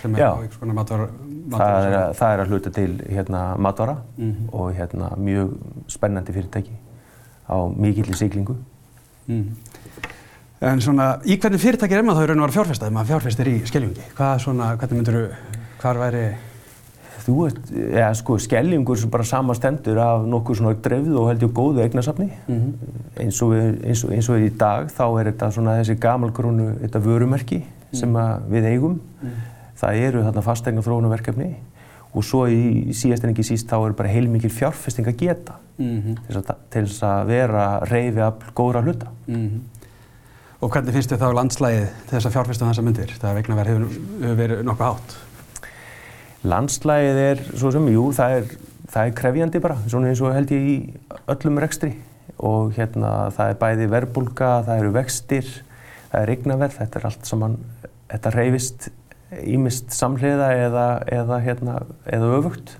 sem 0.00 0.14
er 0.14 0.18
Já. 0.18 0.30
á 0.32 0.38
einhvers 0.42 0.58
konar 0.58 0.74
matvara, 0.74 1.08
Það 1.52 1.84
er, 1.84 1.92
að, 1.98 2.14
það 2.16 2.32
er 2.32 2.40
að 2.40 2.48
hluta 2.48 2.70
til 2.72 2.98
hérna 3.10 3.58
matvara 3.58 3.96
Mhm. 4.16 4.48
og 4.52 4.72
hérna 4.74 5.16
mjög 5.18 5.50
spennandi 5.88 6.32
fyrirtæki 6.32 6.70
á 7.50 7.56
mikilli 7.76 8.14
siglingu. 8.14 8.56
Mhm. 10.62 10.70
En 10.72 10.80
svona, 10.80 11.06
í 11.26 11.36
hvernig 11.42 11.58
fyrirtæki 11.60 11.96
er 11.98 12.02
maður 12.06 12.22
þá 12.22 12.24
í 12.24 12.28
raun 12.30 12.40
og 12.42 12.46
vera 12.46 12.54
fjárfesta, 12.62 12.86
ef 12.86 12.92
maður 12.94 13.08
fjárfestir 13.10 13.48
í 13.50 13.54
skeljungi? 13.66 14.04
Hvað 14.14 14.38
svona, 14.44 14.76
hvernig 14.78 14.98
myndur 15.00 15.16
þú, 15.18 15.22
hvar 15.82 15.98
væri... 15.98 16.24
Þú 17.22 17.34
ert, 17.46 17.58
eða 17.70 18.14
sko, 18.18 18.34
skellingur 18.42 18.98
sem 18.98 19.10
bara 19.10 19.22
samastendur 19.22 19.98
af 20.02 20.24
nokkuð 20.26 20.56
svona 20.58 20.72
dreifðu 20.82 21.20
og 21.20 21.28
held 21.30 21.42
ég 21.46 21.52
góðu 21.54 21.82
eignasafni. 21.84 22.28
Mhm. 22.50 22.72
Eins, 23.22 23.38
og 23.42 23.52
eins, 23.54 24.02
og, 24.04 24.10
eins 24.16 24.28
og 24.32 24.42
í 24.42 24.48
dag 24.58 24.88
þá 24.90 25.04
er 25.20 25.28
þetta 25.30 25.50
svona 25.54 25.76
þessi 25.78 25.94
gamalgrónu, 26.02 26.66
þetta 26.82 27.02
vörumerki 27.04 27.60
sem 27.94 28.12
að 28.18 28.48
við 28.50 28.66
eigum. 28.72 28.96
Það 29.78 30.00
eru 30.08 30.22
þarna 30.26 30.42
fastegna 30.42 30.82
þróunarverkefni 30.82 31.50
og 32.12 32.24
svo 32.26 32.42
í 32.50 32.90
síðast 32.92 33.22
en 33.24 33.30
ekki 33.34 33.46
síst 33.46 33.70
þá 33.70 33.78
er 33.86 33.94
bara 33.98 34.10
heilmikið 34.10 34.50
fjárfesting 34.58 35.06
að 35.06 35.16
geta 35.22 35.54
Mhm. 35.78 36.16
til 36.70 36.82
þess 36.86 37.02
að, 37.06 37.26
vera 37.26 37.80
reyfi 37.86 38.20
af 38.20 38.34
góðra 38.54 38.82
hluta. 38.82 39.06
Mhm. 39.28 39.60
Og 40.62 40.70
hvernig 40.70 40.94
finnst 40.94 41.10
þið 41.10 41.18
þá 41.18 41.36
landslægið 41.40 41.86
þess 42.12 42.26
að 42.28 42.34
fjárfesta 42.36 42.66
þessa 42.68 42.82
myndir? 42.86 43.12
Það 43.18 43.38
vegna 43.40 43.58
verið 43.58 43.72
hefur, 43.72 44.02
hefur 44.22 44.36
verið 44.38 44.60
nokkuð 44.68 44.86
hátt. 44.86 45.14
Landslægið 46.52 47.18
er 47.22 47.42
svo 47.50 47.72
sem, 47.74 47.88
jú, 47.90 48.04
það 48.14 48.36
er, 48.36 48.52
það 48.92 49.08
er 49.08 49.16
krefjandi 49.18 49.62
bara, 49.64 49.78
svona 49.90 50.12
eins 50.12 50.22
og 50.22 50.36
held 50.36 50.52
ég 50.54 50.68
í 50.70 50.76
öllum 51.34 51.58
rekstri 51.62 51.90
og 52.42 52.70
hérna 52.76 53.10
það 53.34 53.50
er 53.50 53.58
bæði 53.58 53.88
verbulga, 53.90 54.52
það 54.68 54.84
eru 54.84 54.92
vextir, 54.94 55.50
það 56.12 56.22
er 56.22 56.32
eignaverð, 56.36 56.78
þetta 56.78 57.00
er 57.00 57.08
allt 57.10 57.32
saman, 57.32 57.58
þetta 58.12 58.34
reyfist 58.36 58.88
ímist 59.42 59.90
samhliða 59.96 60.52
eða, 60.68 60.86
eða, 61.10 61.40
hérna, 61.42 61.76
eða 62.06 62.30
öfugt 62.38 62.76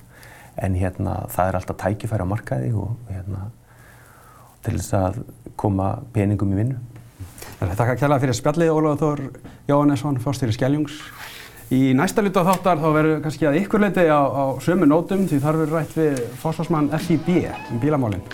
en 0.62 0.79
hérna 0.79 1.23
það 1.33 1.51
er 1.51 1.59
alltaf 1.59 1.83
tækifæri 1.83 2.27
á 2.27 2.31
markaði 2.31 2.73
og 2.77 2.95
hérna 3.11 3.49
til 4.62 4.79
þess 4.79 4.99
að 4.99 5.23
koma 5.59 5.95
peningum 6.15 6.53
í 6.55 6.62
vinnu. 6.62 6.81
Takk 7.62 7.92
að 7.92 7.99
kjalla 8.00 8.16
fyrir 8.19 8.35
spjallið 8.35 8.71
Ólafur 8.75 8.99
Þór 8.99 9.21
Jóhannesson, 9.71 10.16
fórstýri 10.19 10.54
Skeljungs. 10.57 10.97
Í 11.73 11.92
næsta 11.97 12.25
luta 12.25 12.42
þáttar 12.45 12.81
þá 12.83 12.88
verður 12.97 13.21
kannski 13.23 13.47
að 13.47 13.59
ykkur 13.61 13.85
leiti 13.85 14.02
á, 14.11 14.19
á 14.19 14.45
sömu 14.61 14.88
nótum 14.90 15.23
því 15.31 15.38
þar 15.45 15.59
verður 15.61 15.78
rætt 15.78 15.95
við 15.97 16.19
fórsvarsmann 16.42 16.90
FIB 17.04 17.31
um 17.71 17.78
bílamálinn. 17.81 18.25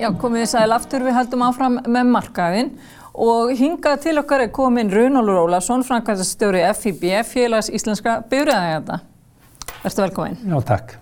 Já, 0.00 0.08
komið 0.16 0.46
þið 0.46 0.50
sæl 0.54 0.70
aftur, 0.78 1.04
við 1.04 1.18
heldum 1.18 1.44
áfram 1.44 1.80
með 1.84 2.12
markaðinn 2.14 2.74
og 3.12 3.50
hingað 3.58 4.04
til 4.06 4.16
okkar 4.22 4.46
er 4.46 4.54
komin 4.54 4.94
Runólur 4.94 5.42
Ólafsson, 5.42 5.84
framkvæmstjóri 5.84 6.62
FIB, 6.78 7.08
félags 7.28 7.68
íslenska 7.68 8.22
byrjaðægjanda. 8.30 9.02
Verður 9.82 10.06
velkomin. 10.06 10.38
Já, 10.46 10.60
takk. 10.70 10.96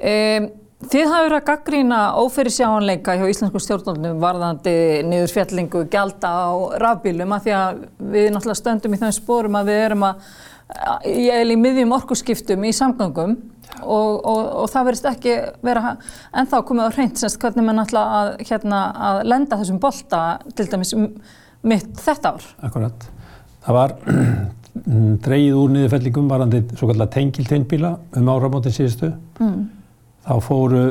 Um, 0.00 0.50
þið 0.80 1.10
hafa 1.10 1.24
verið 1.26 1.36
að 1.36 1.46
gaggrína 1.50 1.98
ófyrir 2.20 2.54
sjáanleika 2.54 3.16
hjá 3.18 3.26
íslensku 3.28 3.60
stjórnvöldum 3.60 4.20
varðandi 4.22 4.74
niðurfjallingu 5.08 5.84
gjalda 5.92 6.30
á 6.30 6.50
rafbílum 6.80 7.34
að 7.36 7.46
því 7.46 7.56
að 7.58 7.82
við 8.14 8.28
náttúrulega 8.32 8.60
stöndum 8.62 8.96
í 8.96 9.00
þeim 9.02 9.16
spórum 9.16 9.58
að 9.60 9.72
við 9.72 9.80
erum 9.84 10.06
að 10.08 10.30
ég 11.10 11.34
er 11.36 11.50
í 11.52 11.58
miðjum 11.58 11.92
orkuskiptum 11.98 12.64
í 12.64 12.72
samgöngum 12.76 13.34
og, 13.82 14.12
og, 14.24 14.40
og 14.62 14.70
það 14.72 14.86
verðist 14.88 15.08
ekki 15.10 15.34
vera 15.66 15.94
ennþá 16.40 16.62
komið 16.68 16.88
á 16.88 16.94
hreint 16.96 17.20
semst 17.20 17.40
hvernig 17.42 17.66
mann 17.66 17.82
ætla 17.82 18.04
að, 18.18 18.30
hérna, 18.48 18.80
að 19.10 19.20
lenda 19.28 19.58
þessum 19.60 19.80
bolta 19.82 20.22
til 20.56 20.68
dæmis 20.70 20.94
mitt 21.60 21.90
þetta 22.00 22.34
ár. 22.34 22.46
Akkurat. 22.66 23.04
Það 23.66 23.76
var 23.76 23.94
dreigið 25.26 25.58
úr 25.60 25.74
niðurfellingum 25.74 26.30
varandi 26.30 26.62
svo 26.72 26.88
kallar 26.88 27.10
tengilteinbíla 27.12 27.92
um 28.16 28.32
áramótin 28.32 28.74
síðustu. 28.74 29.12
Mm. 29.42 29.68
Þá 30.26 30.34
fóru 30.44 30.82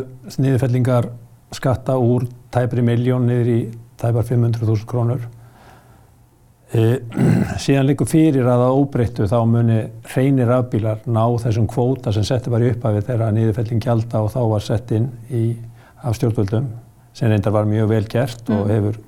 niðurfellingar 0.42 1.10
skatta 1.56 1.98
úr 2.02 2.26
tæpri 2.54 2.84
miljón 2.86 3.28
niður 3.30 3.52
í 3.54 3.60
tæpar 4.00 4.26
500.000 4.26 4.88
krónur. 4.90 5.28
E, 6.70 7.00
síðan 7.64 7.90
líkur 7.90 8.10
fyrir 8.10 8.46
að 8.46 8.64
það 8.64 8.80
óbreyttu 8.82 9.30
þá 9.30 9.40
muni 9.50 9.80
hreinir 10.12 10.50
rafbílar 10.50 11.02
ná 11.10 11.24
þessum 11.42 11.68
kvóta 11.70 12.14
sem 12.14 12.26
setti 12.28 12.54
var 12.54 12.66
í 12.66 12.70
upphafi 12.74 13.06
þegar 13.08 13.34
niðurfelling 13.34 13.82
gjalda 13.86 14.24
og 14.26 14.34
þá 14.36 14.42
var 14.54 14.66
sett 14.66 14.94
inn 14.98 15.10
í, 15.34 15.44
af 16.06 16.18
stjórnvöldum 16.18 16.70
sem 17.18 17.32
reyndar 17.32 17.56
var 17.56 17.70
mjög 17.70 17.90
vel 17.90 18.06
gert 18.10 18.52
og 18.54 18.70
hefur 18.70 19.00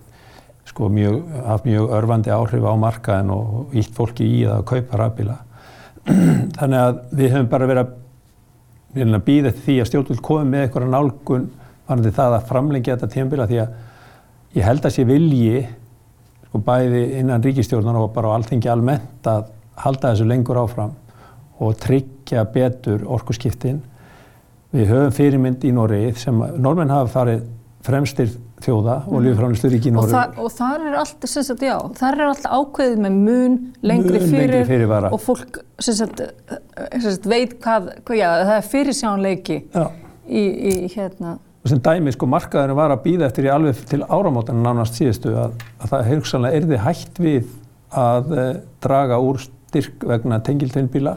sko 0.71 0.89
mjög, 0.89 1.21
haft 1.45 1.65
mjög 1.65 1.93
örfandi 1.97 2.31
áhrif 2.33 2.65
á 2.65 2.73
markaðin 2.79 3.31
og 3.33 3.73
ítt 3.77 3.93
fólki 3.95 4.25
í 4.25 4.43
það 4.45 4.57
að 4.57 4.67
kaupa 4.71 4.99
rafbíla. 5.01 5.37
Þannig 6.57 6.79
að 6.81 7.01
við 7.17 7.33
höfum 7.35 7.49
bara 7.51 7.69
verið 7.69 7.83
að, 7.83 7.95
verið 8.95 9.17
að 9.17 9.25
býða 9.27 9.53
því 9.61 9.75
að 9.81 9.89
stjórnvöld 9.89 10.23
komi 10.25 10.49
með 10.51 10.65
eitthvað 10.65 10.89
nálgun 10.91 11.47
varandi 11.87 12.13
það 12.15 12.35
að 12.37 12.49
framlengja 12.49 12.95
þetta 12.95 13.13
tímabila 13.15 13.47
því 13.49 13.61
að 13.63 14.57
ég 14.57 14.67
held 14.67 14.87
að 14.87 14.95
sé 14.95 15.05
vilji 15.07 15.61
sko 16.47 16.61
bæði 16.67 17.03
innan 17.21 17.43
ríkistjórnar 17.45 18.01
og 18.01 18.11
bara 18.15 18.33
á 18.33 18.35
alþengi 18.35 18.71
almennt 18.71 19.27
að 19.31 19.47
halda 19.81 20.11
þessu 20.11 20.27
lengur 20.27 20.59
áfram 20.59 20.91
og 21.61 21.77
tryggja 21.79 22.43
betur 22.51 23.05
orkuskiptin. 23.07 23.79
Við 24.71 24.91
höfum 24.91 25.15
fyrirmynd 25.15 25.63
í 25.67 25.71
Noregi 25.75 26.13
sem 26.19 26.37
normenn 26.57 26.91
hafa 26.91 27.11
farið 27.13 27.43
fremstir 27.85 28.31
þjóða 28.61 28.95
og 29.09 29.23
lífránustur 29.25 29.71
ríki 29.73 29.89
í 29.89 29.95
Og, 29.97 30.11
og 30.37 30.49
þar 30.53 30.83
er 30.89 30.97
allt, 31.01 31.27
sem 31.29 31.45
sagt, 31.45 31.63
já, 31.65 31.75
þar 31.97 32.19
er 32.19 32.25
allt 32.29 32.45
ákveðið 32.45 32.99
með 33.05 33.15
mun 33.27 33.55
lengri 33.81 34.19
Mun 34.19 34.27
fyrir 34.29 34.51
lengri 34.53 34.65
fyrirvara. 34.69 35.09
og 35.13 35.21
fólk 35.23 35.61
sem 35.81 35.97
sagt, 35.97 36.21
sem 36.91 37.07
sagt, 37.07 37.25
veit 37.31 37.55
hvað, 37.63 37.89
hvað, 38.05 38.19
já, 38.21 38.27
það 38.45 38.53
er 38.57 38.67
fyrirsjánleiki 38.75 39.57
Já. 39.73 39.87
í, 40.27 40.43
í 40.43 40.75
hérna, 40.93 41.37
Og 41.61 41.69
sem 41.69 41.77
dæmi, 41.85 42.09
sko, 42.15 42.25
markaðurinn 42.25 42.77
var 42.77 42.89
að 42.89 43.03
býða 43.03 43.27
eftir 43.27 43.45
í 43.45 43.49
alveg 43.53 43.81
til 43.89 43.99
áramótan 44.09 44.63
nánast 44.65 44.95
síðustu 44.97 45.35
að, 45.37 45.51
að 45.77 45.91
það 45.91 46.07
hugsanlega 46.09 46.57
erði 46.57 46.79
hægt 46.81 47.19
við 47.21 47.51
að 48.01 48.31
e, 48.33 48.45
draga 48.81 49.19
úr 49.21 49.37
styrk 49.43 50.07
vegna 50.09 50.39
tengilteinbíla. 50.41 51.13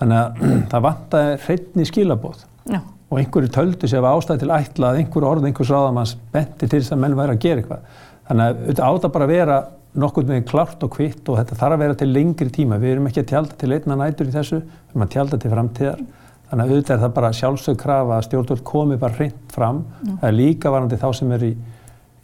Þannig 0.00 0.16
að 0.18 0.40
það 0.72 0.82
vantaði 0.88 1.36
hreitni 1.44 1.86
skilabóð 1.86 2.42
já, 2.66 2.80
og 3.10 3.18
einhverju 3.18 3.50
töldu 3.50 3.90
sér 3.90 4.04
að 4.04 4.20
ástæði 4.20 4.44
til 4.44 4.54
ætla 4.54 4.92
að 4.92 5.00
einhverju 5.00 5.28
orð 5.28 5.48
einhvers 5.48 5.72
ráðamanns 5.74 6.14
benti 6.30 6.68
til 6.68 6.78
þess 6.78 6.94
að 6.94 7.02
menn 7.02 7.18
væri 7.18 7.34
að 7.34 7.42
gera 7.42 7.62
eitthvað. 7.62 7.98
Þannig 8.28 8.46
að 8.46 8.60
þetta 8.68 8.90
átt 8.90 9.06
að 9.08 9.14
bara 9.16 9.30
vera 9.30 9.58
nokkur 9.98 10.28
með 10.28 10.44
klárt 10.46 10.86
og 10.86 10.92
kvitt 10.94 11.28
og 11.28 11.40
þetta 11.40 11.58
þarf 11.58 11.74
að 11.74 11.82
vera 11.82 11.98
til 11.98 12.10
lengri 12.14 12.52
tíma. 12.54 12.78
Við 12.78 12.94
erum 12.94 13.10
ekki 13.10 13.24
að 13.24 13.30
tjálta 13.32 13.58
til 13.58 13.72
einna 13.74 13.98
nætur 13.98 14.30
í 14.30 14.34
þessu, 14.34 14.60
við 14.62 14.94
erum 14.94 15.06
að 15.06 15.12
tjálta 15.16 15.40
til 15.42 15.50
framtíðar. 15.50 16.04
Þannig 16.50 16.64
að 16.64 16.74
auðvitað 16.74 16.94
er 16.94 17.02
það 17.02 17.14
bara 17.18 17.32
sjálfsög 17.40 17.78
krafa 17.78 18.16
að 18.16 18.26
stjórnvöld 18.28 18.62
komi 18.66 18.98
bara 18.98 19.18
hreint 19.18 19.54
fram. 19.54 19.84
Það 20.06 20.28
er 20.30 20.36
líka 20.38 20.70
varandi 20.74 20.98
þá 20.98 21.08
sem 21.18 21.34
er 21.34 21.46
í, 21.46 21.50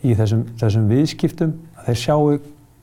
í 0.07 0.15
þessum, 0.19 0.45
þessum 0.63 0.89
viðskiptum 0.91 1.55
að 1.75 1.91
þeir 1.91 2.01
sjáu 2.05 2.23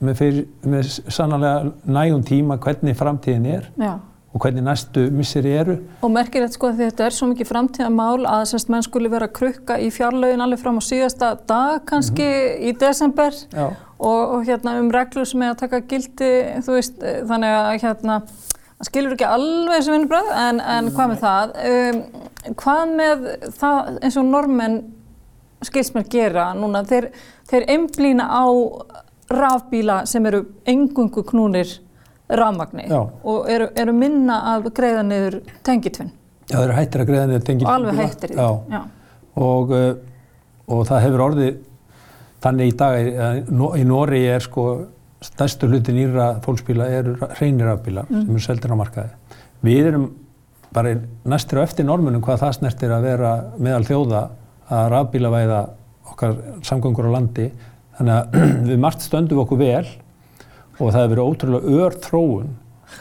með, 0.04 0.16
fyrir, 0.20 0.46
með 0.68 0.90
sannlega 1.12 1.72
nægum 1.96 2.24
tíma 2.28 2.58
hvernig 2.60 2.96
framtíðin 2.98 3.48
er 3.56 3.68
já. 3.80 3.94
Og 4.34 4.42
hvernig 4.42 4.64
næstu 4.66 5.04
misseri 5.14 5.52
eru. 5.54 5.76
Og 6.02 6.10
merkilegt 6.10 6.56
sko 6.56 6.72
því 6.74 6.88
þetta 6.88 7.06
er 7.06 7.14
svo 7.14 7.28
mikið 7.30 7.48
framtíðamál 7.52 8.24
að 8.26 8.44
semst 8.50 8.70
menn 8.72 8.82
skuli 8.82 9.10
vera 9.12 9.28
að 9.28 9.36
krukka 9.38 9.76
í 9.78 9.92
fjárlögin 9.94 10.42
alveg 10.42 10.62
fram 10.62 10.80
á 10.80 10.82
síðasta 10.82 11.28
dag 11.46 11.84
kannski 11.86 12.26
í 12.66 12.72
desember 12.80 13.36
og, 13.54 13.78
og 14.00 14.42
hérna 14.48 14.74
um 14.80 14.90
reglur 14.94 15.28
sem 15.30 15.44
er 15.46 15.54
að 15.54 15.60
taka 15.62 15.84
gildi, 15.86 16.32
þú 16.66 16.74
veist, 16.74 16.98
þannig 17.30 17.54
að 17.60 17.70
hérna, 17.84 18.18
skilur 18.88 19.14
ekki 19.14 19.28
alveg 19.28 19.78
þessu 19.78 19.94
vinnubröð, 19.94 20.34
en, 20.48 20.60
en 20.74 20.90
hvað 20.96 21.12
með 21.12 21.22
það? 21.22 21.54
Um, 21.70 22.02
hvað 22.58 22.98
með 22.98 23.24
það 23.60 23.94
eins 23.94 24.18
og 24.18 24.28
normenn 24.32 24.80
skilst 25.64 25.94
mér 25.94 26.10
gera 26.10 26.50
núna, 26.58 26.82
þeir, 26.90 27.12
þeir 27.48 27.70
einblýna 27.70 28.26
á 28.26 28.44
rafbíla 29.30 30.02
sem 30.10 30.26
eru 30.26 30.42
engungu 30.68 31.22
knúnir 31.24 31.78
rafmagni 32.28 32.86
Já. 32.88 33.00
og 33.24 33.48
eru, 33.52 33.68
eru 33.76 33.92
minna 33.96 34.38
að 34.54 34.70
greiða 34.76 35.02
niður 35.06 35.38
tengitvinn 35.66 36.10
Já, 36.48 36.56
það 36.56 36.64
eru 36.66 36.76
hættir 36.78 37.00
að 37.04 37.08
greiða 37.10 37.26
niður 37.30 37.44
tengil. 37.48 37.66
og 37.66 37.72
alveg 37.74 38.00
hættir 38.02 38.32
í 38.32 38.36
Já, 38.38 38.48
því. 38.48 38.72
Já. 38.74 38.80
og, 39.44 39.70
uh, 39.70 39.94
og 40.74 40.82
það 40.88 41.04
hefur 41.06 41.22
orðið 41.28 41.54
þannig 42.44 42.72
í 42.72 42.76
dag 42.76 43.08
að 43.28 43.38
Nó- 43.56 43.72
í 43.80 43.84
Nóri 43.88 44.22
er 44.28 44.40
sko 44.44 44.64
stærstu 45.24 45.68
hluti 45.70 45.94
nýra 45.96 46.26
fólksbíla 46.44 46.88
eru 46.92 47.14
reynir 47.40 47.64
rafbílar 47.70 48.08
sem 48.10 48.28
eru 48.28 48.42
seldir 48.44 48.72
á 48.72 48.76
markaði. 48.76 49.14
Við 49.64 49.86
erum 49.88 50.10
bara 50.74 50.92
næstir 51.24 51.60
á 51.60 51.64
eftir 51.64 51.86
normunum 51.88 52.20
hvað 52.24 52.42
það 52.42 52.52
snertir 52.58 52.92
að 52.92 53.06
vera 53.08 53.30
meðal 53.56 53.86
þjóða 53.88 54.20
að 54.68 54.88
rafbílavæða 54.92 55.60
okkar 56.12 56.34
samgöngur 56.68 57.08
á 57.08 57.12
landi 57.16 57.46
þannig 57.96 58.14
að 58.18 58.36
við 58.68 58.82
margt 58.84 59.00
stöndum 59.06 59.40
okkur 59.46 59.62
vel 59.64 59.86
og 60.78 60.90
það 60.92 61.00
hefur 61.00 61.14
verið 61.14 61.26
ótrúlega 61.30 61.80
ör 61.84 61.98
þróun. 62.08 62.52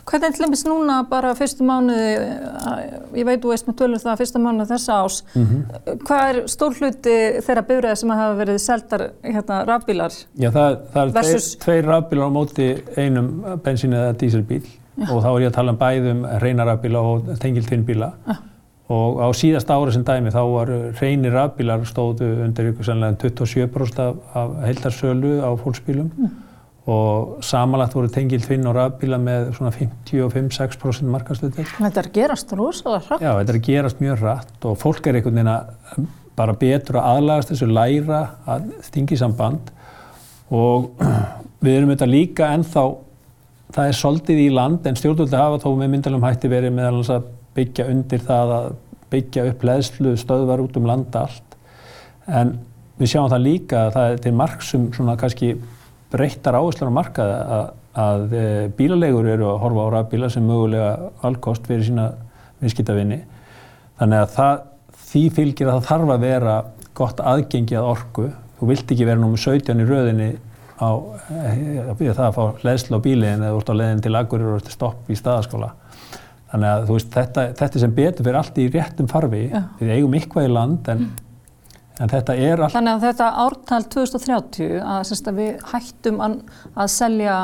Hvernig 0.10 0.34
til 0.34 0.46
dæmis 0.46 0.64
núna 0.66 0.96
bara 1.10 1.34
fyrstu 1.38 1.66
mánuði, 1.68 2.14
eh, 2.18 2.94
ég 3.20 3.26
veit 3.28 3.42
þú 3.44 3.52
veist 3.52 3.68
með 3.68 3.76
tölur 3.82 4.02
það 4.02 4.22
fyrsta 4.24 4.40
mánuði 4.42 4.70
þessa 4.72 4.96
ás, 5.04 5.18
hvað 6.08 6.30
er 6.30 6.40
stór 6.50 6.78
hluti 6.80 7.18
þeirra 7.46 7.66
bifræða 7.68 7.98
sem 7.98 8.10
hafa 8.10 8.38
verið 8.40 8.58
seldar 8.64 9.04
hérna 9.24 9.60
rafbílar? 9.68 10.16
Já, 10.40 10.50
það, 10.50 10.80
það 10.94 11.04
er 11.04 11.12
Versus- 11.20 11.58
tveir, 11.62 11.84
rafbílar 11.86 12.26
á 12.26 12.32
móti 12.34 12.70
einum 12.98 13.60
bensín 13.62 13.94
eða 13.94 14.16
dísilbíl. 14.18 14.64
Og 15.10 15.22
þá 15.24 15.30
er 15.30 15.42
ég 15.42 15.52
að 15.52 15.54
tala 15.54 15.72
um 15.74 15.78
bæðum 15.78 16.26
reyna 16.42 16.66
rafbíla 16.66 17.00
og 17.02 17.30
tengiltvinnbíla. 17.42 18.12
Og 18.94 19.22
á 19.22 19.28
síðasta 19.34 19.74
ára 19.78 19.94
sem 19.94 20.04
dæmi 20.04 20.30
þá 20.34 20.42
var 20.54 20.68
reynir 21.02 21.32
rafbílar 21.34 21.86
stóðu 21.88 22.44
undir 22.46 22.74
ykkur 22.74 22.86
sannlega 22.86 23.18
27% 23.18 24.00
af, 24.00 24.16
af 24.36 24.50
heildarsölu 24.68 25.40
á 25.42 25.50
fólksbílum 25.58 26.10
og 26.84 27.38
samanlagt 27.46 27.96
voru 27.96 28.10
tengiltvinn 28.12 28.68
og 28.68 28.76
rafbíla 28.76 29.20
með 29.22 29.54
svona 29.56 29.72
55-6% 29.76 31.08
markastöðið. 31.14 31.70
Þetta 31.78 32.02
er 32.02 32.10
gerast 32.18 32.52
rosalega 32.60 33.06
hratt. 33.06 33.24
Já, 33.24 33.32
þetta 33.38 33.54
er 33.54 33.62
gerast 33.70 34.02
mjög 34.04 34.26
rætt 34.26 34.68
og 34.68 34.76
fólk 34.82 35.08
er 35.08 35.20
einhvern 35.20 35.40
veginn 35.40 35.54
að 35.54 36.10
bara 36.36 36.56
betur 36.60 37.00
að 37.00 37.08
aðlagast 37.14 37.54
þessu 37.54 37.70
læra 37.70 38.20
að 38.50 38.68
stingi 38.84 39.18
samband 39.20 39.72
og 40.52 40.92
við 41.64 41.78
erum 41.78 41.94
þetta 41.94 42.10
líka 42.10 42.50
ennþá, 42.58 42.86
það 43.78 43.92
er 43.92 44.00
soldið 44.02 44.44
í 44.44 44.50
land 44.52 44.90
en 44.90 45.00
stjórnvöldi 45.00 45.40
hafa 45.40 45.62
þó 45.64 45.70
með 45.80 45.94
myndalum 45.94 46.26
hætti 46.28 46.52
verið 46.52 46.76
meðal 46.76 46.98
hans 47.00 47.14
að 47.14 47.30
byggja 47.56 47.88
undir 47.94 48.28
það 48.28 48.54
að 48.58 48.70
byggja 49.14 49.48
upp 49.52 49.64
leðslu 49.70 50.16
stöðvar 50.20 50.64
út 50.66 50.78
um 50.82 50.90
landa 50.90 51.28
allt 51.28 51.58
en 52.28 52.58
við 53.00 53.14
sjáum 53.14 53.30
það 53.32 53.46
líka 53.46 53.86
að 53.86 53.96
það 53.96 54.12
er 54.12 54.22
til 54.26 54.34
marksum 54.40 54.90
svona 54.96 55.16
kannski 55.22 55.54
breyttar 56.14 56.58
áherslu 56.60 56.90
á 56.90 56.94
markaði 56.94 57.40
að, 57.58 57.66
að 58.04 58.36
eh, 58.38 58.62
bílalegur 58.78 59.30
eru 59.34 59.50
að 59.50 59.60
horfa 59.64 59.88
á 59.90 59.94
rafbíla 59.98 60.30
sem 60.34 60.46
mögulega 60.46 61.10
alkost 61.26 61.68
fyrir 61.70 61.88
sína 61.88 62.08
viðskiptavinni. 62.62 63.20
Þannig 64.00 64.24
að 64.24 64.34
það, 64.38 64.64
því 65.10 65.24
fylgir 65.38 65.70
að 65.70 65.78
það 65.78 65.90
þarf 65.90 66.16
að 66.16 66.26
vera 66.28 66.56
gott 66.98 67.22
aðgengi 67.34 67.78
að 67.80 67.92
orku. 67.96 68.28
Þú 68.60 68.70
vilt 68.70 68.96
ekki 68.96 69.08
vera 69.10 69.22
nummið 69.22 69.46
17 69.48 69.84
í 69.84 69.88
röðinni 69.90 70.30
á 70.78 70.90
eh, 70.90 71.94
við 72.00 72.14
það 72.14 72.26
að 72.28 72.38
fá 72.38 72.66
leðslu 72.68 73.00
á 73.02 73.06
bíliðin 73.06 73.48
eða 73.48 73.58
úr 73.58 73.74
á 73.74 73.80
leðin 73.82 74.04
til 74.06 74.16
Agurir 74.18 74.56
og 74.58 74.72
stopp 74.74 75.10
í 75.10 75.18
staðaskóla. 75.18 75.74
Þannig 76.54 76.70
að 76.70 76.90
veist, 76.92 77.14
þetta, 77.14 77.48
þetta 77.58 77.82
sem 77.82 77.94
betur 77.98 78.28
fyrir 78.28 78.38
allt 78.38 78.58
í 78.62 78.70
réttum 78.70 79.10
farfi. 79.10 79.48
Já. 79.50 79.62
Við 79.80 79.94
eigum 79.96 80.18
eitthvað 80.20 80.46
í 80.46 80.52
land 80.54 80.90
en, 80.94 81.08
en 81.10 81.33
þetta 82.00 82.36
er 82.36 82.62
allt 82.64 82.74
Þannig 82.74 82.96
að 82.96 83.06
þetta 83.08 83.30
ártal 83.44 83.82
2030 83.96 84.76
að, 84.82 85.00
semst, 85.10 85.30
að 85.30 85.40
við 85.42 85.66
hættum 85.70 86.22
að, 86.26 86.38
að 86.74 86.92
selja 86.94 87.38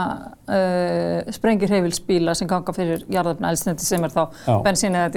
uh, 0.50 1.34
sprengirheifilsbíla 1.38 2.36
sem 2.38 2.50
ganga 2.50 2.76
fyrir 2.76 3.04
jarðarfna 3.12 3.52
eldsneiti 3.54 3.86
sem 3.86 4.06
er 4.08 4.16
þá 4.16 4.24
bensín 4.66 4.98
eða 4.98 5.12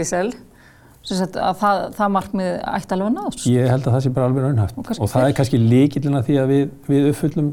semst, 1.03 1.37
að 1.37 1.57
það, 1.63 1.85
það 1.99 2.13
markmið 2.17 2.51
ætti 2.73 2.97
alveg 2.97 3.09
að 3.09 3.17
náðs. 3.17 3.47
Ég 3.51 3.71
held 3.73 3.87
að 3.87 3.97
það 3.97 4.05
sé 4.05 4.13
bara 4.19 4.29
alveg 4.31 4.45
raunhæft. 4.47 4.77
Og 4.77 4.93
og, 4.93 5.09
það 5.11 5.29
er 5.29 5.39
kannski 5.39 5.63
líkillina 5.63 6.23
því 6.27 6.37
að 6.43 6.53
við, 6.53 6.77
við 6.91 7.09
uppfyllum 7.11 7.49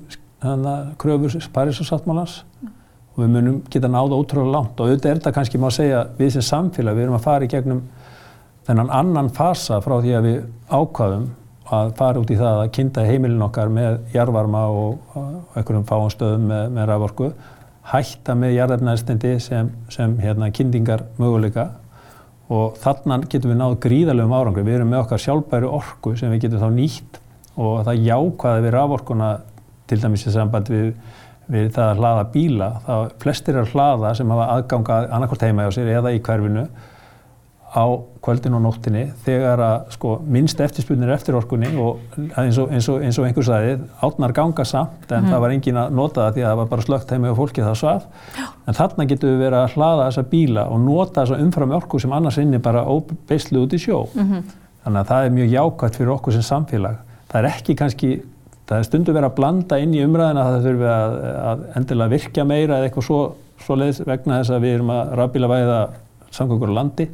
kröfur 1.02 1.48
Paris 1.56 1.80
og 1.82 1.90
sáttmálans 1.90 2.44
og 2.64 3.24
við 3.24 3.34
munum 3.34 3.58
geta 3.72 3.90
náða 3.92 4.20
ótrúlega 4.20 4.54
langt. 4.54 4.78
Og 4.78 4.88
auðvitað 4.88 5.12
er 5.12 5.20
þetta 5.20 5.36
kannski 5.36 5.60
má 5.60 5.68
segja 5.74 6.06
við 6.20 6.36
sem 6.38 6.46
samfélag, 6.46 6.96
við 6.96 7.08
erum 7.08 7.18
að 7.18 7.26
fara 7.26 7.48
í 7.48 7.52
gegnum 7.52 7.82
þennan 8.70 8.94
annan 8.94 9.32
fasa 9.34 9.82
frá 9.82 9.98
því 9.98 10.16
að 10.16 10.28
við 10.28 10.40
ákvaðum 10.70 11.28
að 11.76 11.94
fara 12.00 12.22
út 12.22 12.32
í 12.34 12.38
það 12.40 12.64
að 12.64 12.74
kynna 12.78 13.06
heimilin 13.06 13.46
okkar 13.46 13.72
með 13.74 14.00
jarðvarma 14.14 14.66
og, 14.74 15.16
einhverjum 15.54 15.88
fáum 15.90 16.12
stöðum 16.14 16.48
með, 16.50 16.70
með 16.76 16.90
raforku 16.90 17.32
hætta 17.90 18.36
með 18.38 18.56
jarðefnæðstindi 18.58 19.36
sem, 19.42 19.70
sem 19.94 20.16
hérna, 20.22 20.50
kynningar 20.54 21.06
möguleika 21.20 21.70
og 22.50 22.78
þarna 22.82 23.20
getum 23.30 23.54
við 23.54 23.60
náð 23.62 23.78
gríðarlegum 23.86 24.36
árangri. 24.36 24.66
Við 24.66 24.80
erum 24.80 24.92
með 24.94 25.04
okkar 25.04 25.24
sjálfbæru 25.24 25.72
orku 25.78 26.16
sem 26.18 26.34
við 26.34 26.46
getum 26.46 26.64
þá 26.64 26.70
nýtt 26.76 27.20
og 27.60 27.82
það 27.88 28.06
jákvæði 28.08 28.64
við 28.66 28.76
raforkuna 28.76 29.32
til 29.90 30.00
dæmis 30.04 30.26
í 30.26 30.34
samband 30.34 30.70
við, 30.74 30.88
við 31.50 31.72
það 31.76 31.92
að 31.92 32.02
hlaða 32.04 32.28
bíla. 32.34 32.70
Það, 32.86 33.12
flestir 33.24 33.58
er 33.58 33.66
að 33.66 33.76
hlaða 33.76 34.14
sem 34.18 34.34
hafa 34.34 34.48
aðganga 34.56 35.02
annarkort 35.18 35.46
heima 35.46 35.66
hjá 35.66 35.78
sér 35.78 35.94
eða 35.98 36.14
í 36.14 36.22
hverfinu 36.26 36.66
á 37.70 37.86
kvöldin 38.26 38.56
og 38.58 38.64
nóttinni 38.64 39.04
þegar 39.26 39.62
að 39.62 39.92
sko, 39.94 40.16
minnst 40.26 40.62
eftirspunir 40.64 41.12
eftir 41.14 41.36
orkunni 41.38 41.70
og 41.78 42.00
eins 42.42 42.58
og, 42.58 42.72
eins 42.74 42.88
og, 42.90 43.04
eins 43.06 43.20
og 43.22 43.28
einhver 43.28 43.46
sagði, 43.46 43.76
átnar 44.06 44.34
ganga 44.34 44.66
samt 44.66 45.12
en 45.14 45.28
það 45.30 45.44
var 45.44 45.54
engin 45.54 45.78
að 45.84 45.94
nota 46.00 46.24
það 46.26 46.34
því 46.38 46.44
að 46.46 46.50
það 46.50 46.60
var 46.62 46.72
bara 46.72 46.86
slögt 46.88 47.14
heima 47.14 47.30
og 47.30 47.38
fólki 47.38 47.66
það 47.66 47.78
svaf. 47.84 48.08
En 48.66 48.80
þarna 48.80 49.06
getum 49.12 49.36
við 49.36 49.44
verið 49.46 49.60
að 49.60 49.78
hlaða 49.78 50.08
þessa 50.08 50.26
bíla 50.34 50.66
og 50.74 50.82
nota 50.88 51.22
þessa 51.22 51.40
umfram 51.46 51.78
orku 51.78 52.02
sem 52.02 52.18
annars 52.18 52.42
inni 52.42 52.64
bara 52.66 52.86
óbeislu 52.90 53.64
út 53.68 53.78
í 53.78 53.82
sjó. 53.86 54.02
Þannig 54.84 55.00
að 55.04 55.14
það 55.14 55.30
er 55.30 55.34
mjög 55.38 55.56
jákvæmt 55.56 56.02
fyrir 56.02 56.14
okkur 56.16 56.38
sem 56.40 56.46
samfélag. 56.50 57.00
Það 57.30 57.40
er 57.44 57.50
ekki 57.54 57.76
kannski, 57.78 58.14
það 58.66 58.78
er 58.80 58.90
stundu 58.90 59.14
verið 59.14 59.30
að 59.30 59.38
blanda 59.38 59.78
inn 59.78 59.94
í 59.94 60.02
umræðina 60.02 60.46
að 60.46 60.56
það 60.56 60.70
þurfi 60.70 60.94
að, 60.98 61.18
að 61.54 61.66
endilega 61.78 62.14
virkja 62.16 62.46
meira 62.50 62.80
eða 62.80 62.90
eitthvað 62.90 63.06
svo, 63.06 63.20
svo 63.62 63.78
leiðis 63.78 64.06
vegna 64.08 64.40
þess 64.40 64.56
að 64.56 64.64
við 64.66 64.80
erum 64.80 64.96
að 64.96 65.12
rafbíla 65.20 65.52
væða 65.52 65.82
samgöngur 66.34 66.74
á 66.74 66.80
landi 66.80 67.10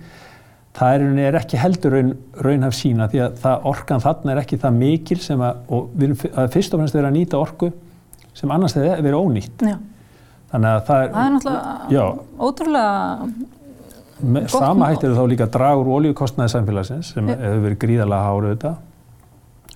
það 0.76 0.94
er, 0.96 1.04
er 1.30 1.38
ekki 1.40 1.60
heldur 1.60 1.96
raun, 1.96 2.14
raunhaf 2.44 2.76
sína 2.76 3.10
því 3.12 3.22
að 3.26 3.42
það, 3.44 3.68
orkan 3.72 4.04
þarna 4.04 4.34
er 4.34 4.42
ekki 4.44 4.62
það 4.62 4.80
mikil 4.80 5.20
sem 5.24 5.44
að, 5.46 5.60
og 5.72 5.92
við 5.96 6.08
erum 6.10 6.40
að 6.44 6.50
fyrst 6.56 6.74
og 6.76 6.82
fremst 6.82 6.98
verið 6.98 7.10
að 7.10 7.18
nýta 7.20 7.42
orku 7.42 7.72
sem 8.36 8.52
annars 8.52 8.76
hefur 8.76 9.04
verið 9.06 9.20
ónýtt. 9.22 9.64
Já. 9.64 9.78
Þannig 10.52 10.72
að 10.72 10.82
það 10.88 11.04
er, 11.04 11.14
Það 11.14 11.28
er 11.28 11.36
náttúrulega 11.36 11.94
Já. 11.96 12.06
ótrúlega, 12.48 13.30
gott 14.36 14.52
sama 14.56 14.90
hættir 14.92 15.16
þá 15.16 15.24
líka 15.32 15.48
úr 15.76 15.94
oljukostnaði 16.00 16.54
samfélagsins 16.54 17.14
sem 17.16 17.32
Já. 17.32 17.38
hefur 17.40 17.64
verið 17.66 17.80
gríðalega 17.86 18.28
háru 18.30 18.52
þetta 18.54 18.76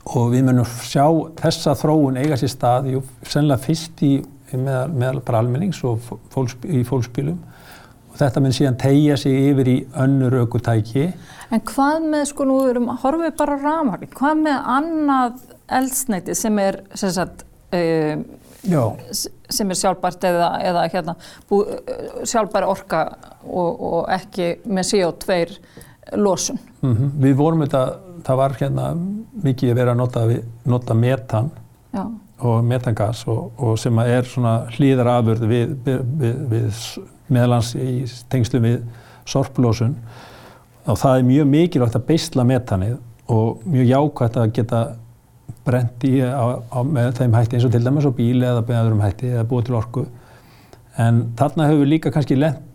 og 0.10 0.32
við 0.34 0.46
munum 0.48 0.66
sjá 0.66 1.06
þessa 1.38 1.76
þróun 1.78 2.18
eiga 2.18 2.38
sér 2.40 2.52
stað, 2.54 2.88
jú, 2.94 3.02
sennilega 3.22 3.62
fyrst 3.62 4.04
í 4.06 4.14
meðal, 4.56 4.88
meðal 4.96 5.22
bara 5.26 5.42
almennings 5.44 5.82
og 5.86 6.00
fólks, 6.34 6.56
í 6.66 6.82
fólksbílum 6.88 7.38
þetta 8.20 8.44
mun 8.44 8.56
síðan 8.56 8.80
tegja 8.80 9.18
sig 9.20 9.38
yfir 9.50 9.72
í 9.72 9.78
önnur 10.04 10.40
aukutæki 10.44 11.10
en 11.50 11.64
hvað 11.66 12.10
með, 12.12 12.26
sko 12.32 12.48
nú 12.48 12.60
erum 12.70 12.90
að 12.94 13.02
horfa 13.04 13.32
bara 13.40 13.58
rámagn, 13.62 14.12
hvað 14.16 14.44
með 14.44 14.68
annað 14.76 15.40
eldsneiti 15.80 16.36
sem 16.38 16.60
er, 16.62 16.82
sem 16.98 17.14
sagt, 17.14 17.46
um, 17.76 18.26
sem 19.50 19.72
er 19.72 19.80
sjálfbært 19.80 20.26
eða, 20.30 20.50
eða 20.70 20.86
hérna, 20.94 21.16
bú, 21.50 21.62
sjálfbæri 22.28 22.70
orka 22.70 23.04
og, 23.46 23.84
og 23.92 24.02
ekki 24.14 24.52
með 24.68 24.92
CO2 24.94 25.40
losun. 26.20 26.60
mm 26.82 27.12
við 27.22 27.38
vorum 27.38 27.64
þetta, 27.66 27.84
það 28.26 28.42
var 28.42 28.58
hérna 28.60 28.90
mikið 29.44 29.72
að 29.72 29.80
vera 29.82 29.94
að 29.96 30.02
nota, 30.02 30.26
við, 30.30 30.42
nota 30.66 30.98
metan 30.98 31.52
Já. 31.94 32.04
og 32.40 32.66
metangas 32.66 33.24
og, 33.28 33.52
og 33.58 33.80
sem 33.80 34.04
er 34.04 34.28
svona 34.28 34.56
hlýðarafurð 34.76 35.48
við, 35.50 35.74
við, 35.86 36.04
við, 36.20 36.44
við 36.54 36.84
meðalans 37.34 37.74
í 37.76 38.04
tengslum 38.32 38.66
við 38.66 38.80
sorplósun 39.30 39.96
og 40.90 40.98
það 40.98 41.18
er 41.18 41.28
mjög 41.28 41.52
mikilvægt 41.54 42.00
að 42.00 42.08
beisla 42.08 42.46
metanið 42.48 42.98
og 43.30 43.66
mjög 43.70 43.92
jákvægt 43.92 44.40
að 44.42 44.54
geta 44.58 44.82
brent 45.66 46.06
í 46.08 46.16
á, 46.24 46.62
á, 46.66 46.80
með 46.86 47.12
þeim 47.20 47.36
hætti 47.38 47.58
eins 47.58 47.68
og 47.68 47.74
til 47.74 47.84
dæmis 47.86 48.08
á 48.08 48.12
bíli 48.16 48.48
eða 48.48 48.64
með 48.66 48.80
öðrum 48.80 49.04
hætti 49.04 49.34
eða 49.34 49.46
búið 49.50 49.68
til 49.68 49.78
orku. 49.80 50.06
En 51.00 51.22
þarna 51.38 51.70
höfum 51.70 51.84
við 51.84 51.92
líka 51.94 52.14
kannski 52.14 52.38
lent 52.40 52.66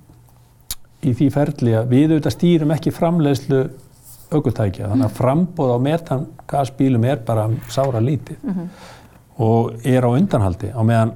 í 1.04 1.12
því 1.16 1.30
ferli 1.34 1.74
að 1.76 1.90
við 1.90 2.14
auðvitað 2.14 2.36
stýrum 2.36 2.74
ekki 2.74 2.94
framleiðslu 2.94 3.64
aukutækja 4.32 4.88
þannig 4.90 5.08
að 5.08 5.18
frambóð 5.18 5.74
á 5.74 5.78
metangasbílum 5.84 7.04
er 7.10 7.20
bara 7.26 7.48
sára 7.72 8.00
lítið 8.02 8.40
og 9.42 9.74
er 9.84 10.06
á 10.06 10.10
undanhaldi. 10.14 10.70
Á 10.70 10.80
meðan 10.86 11.12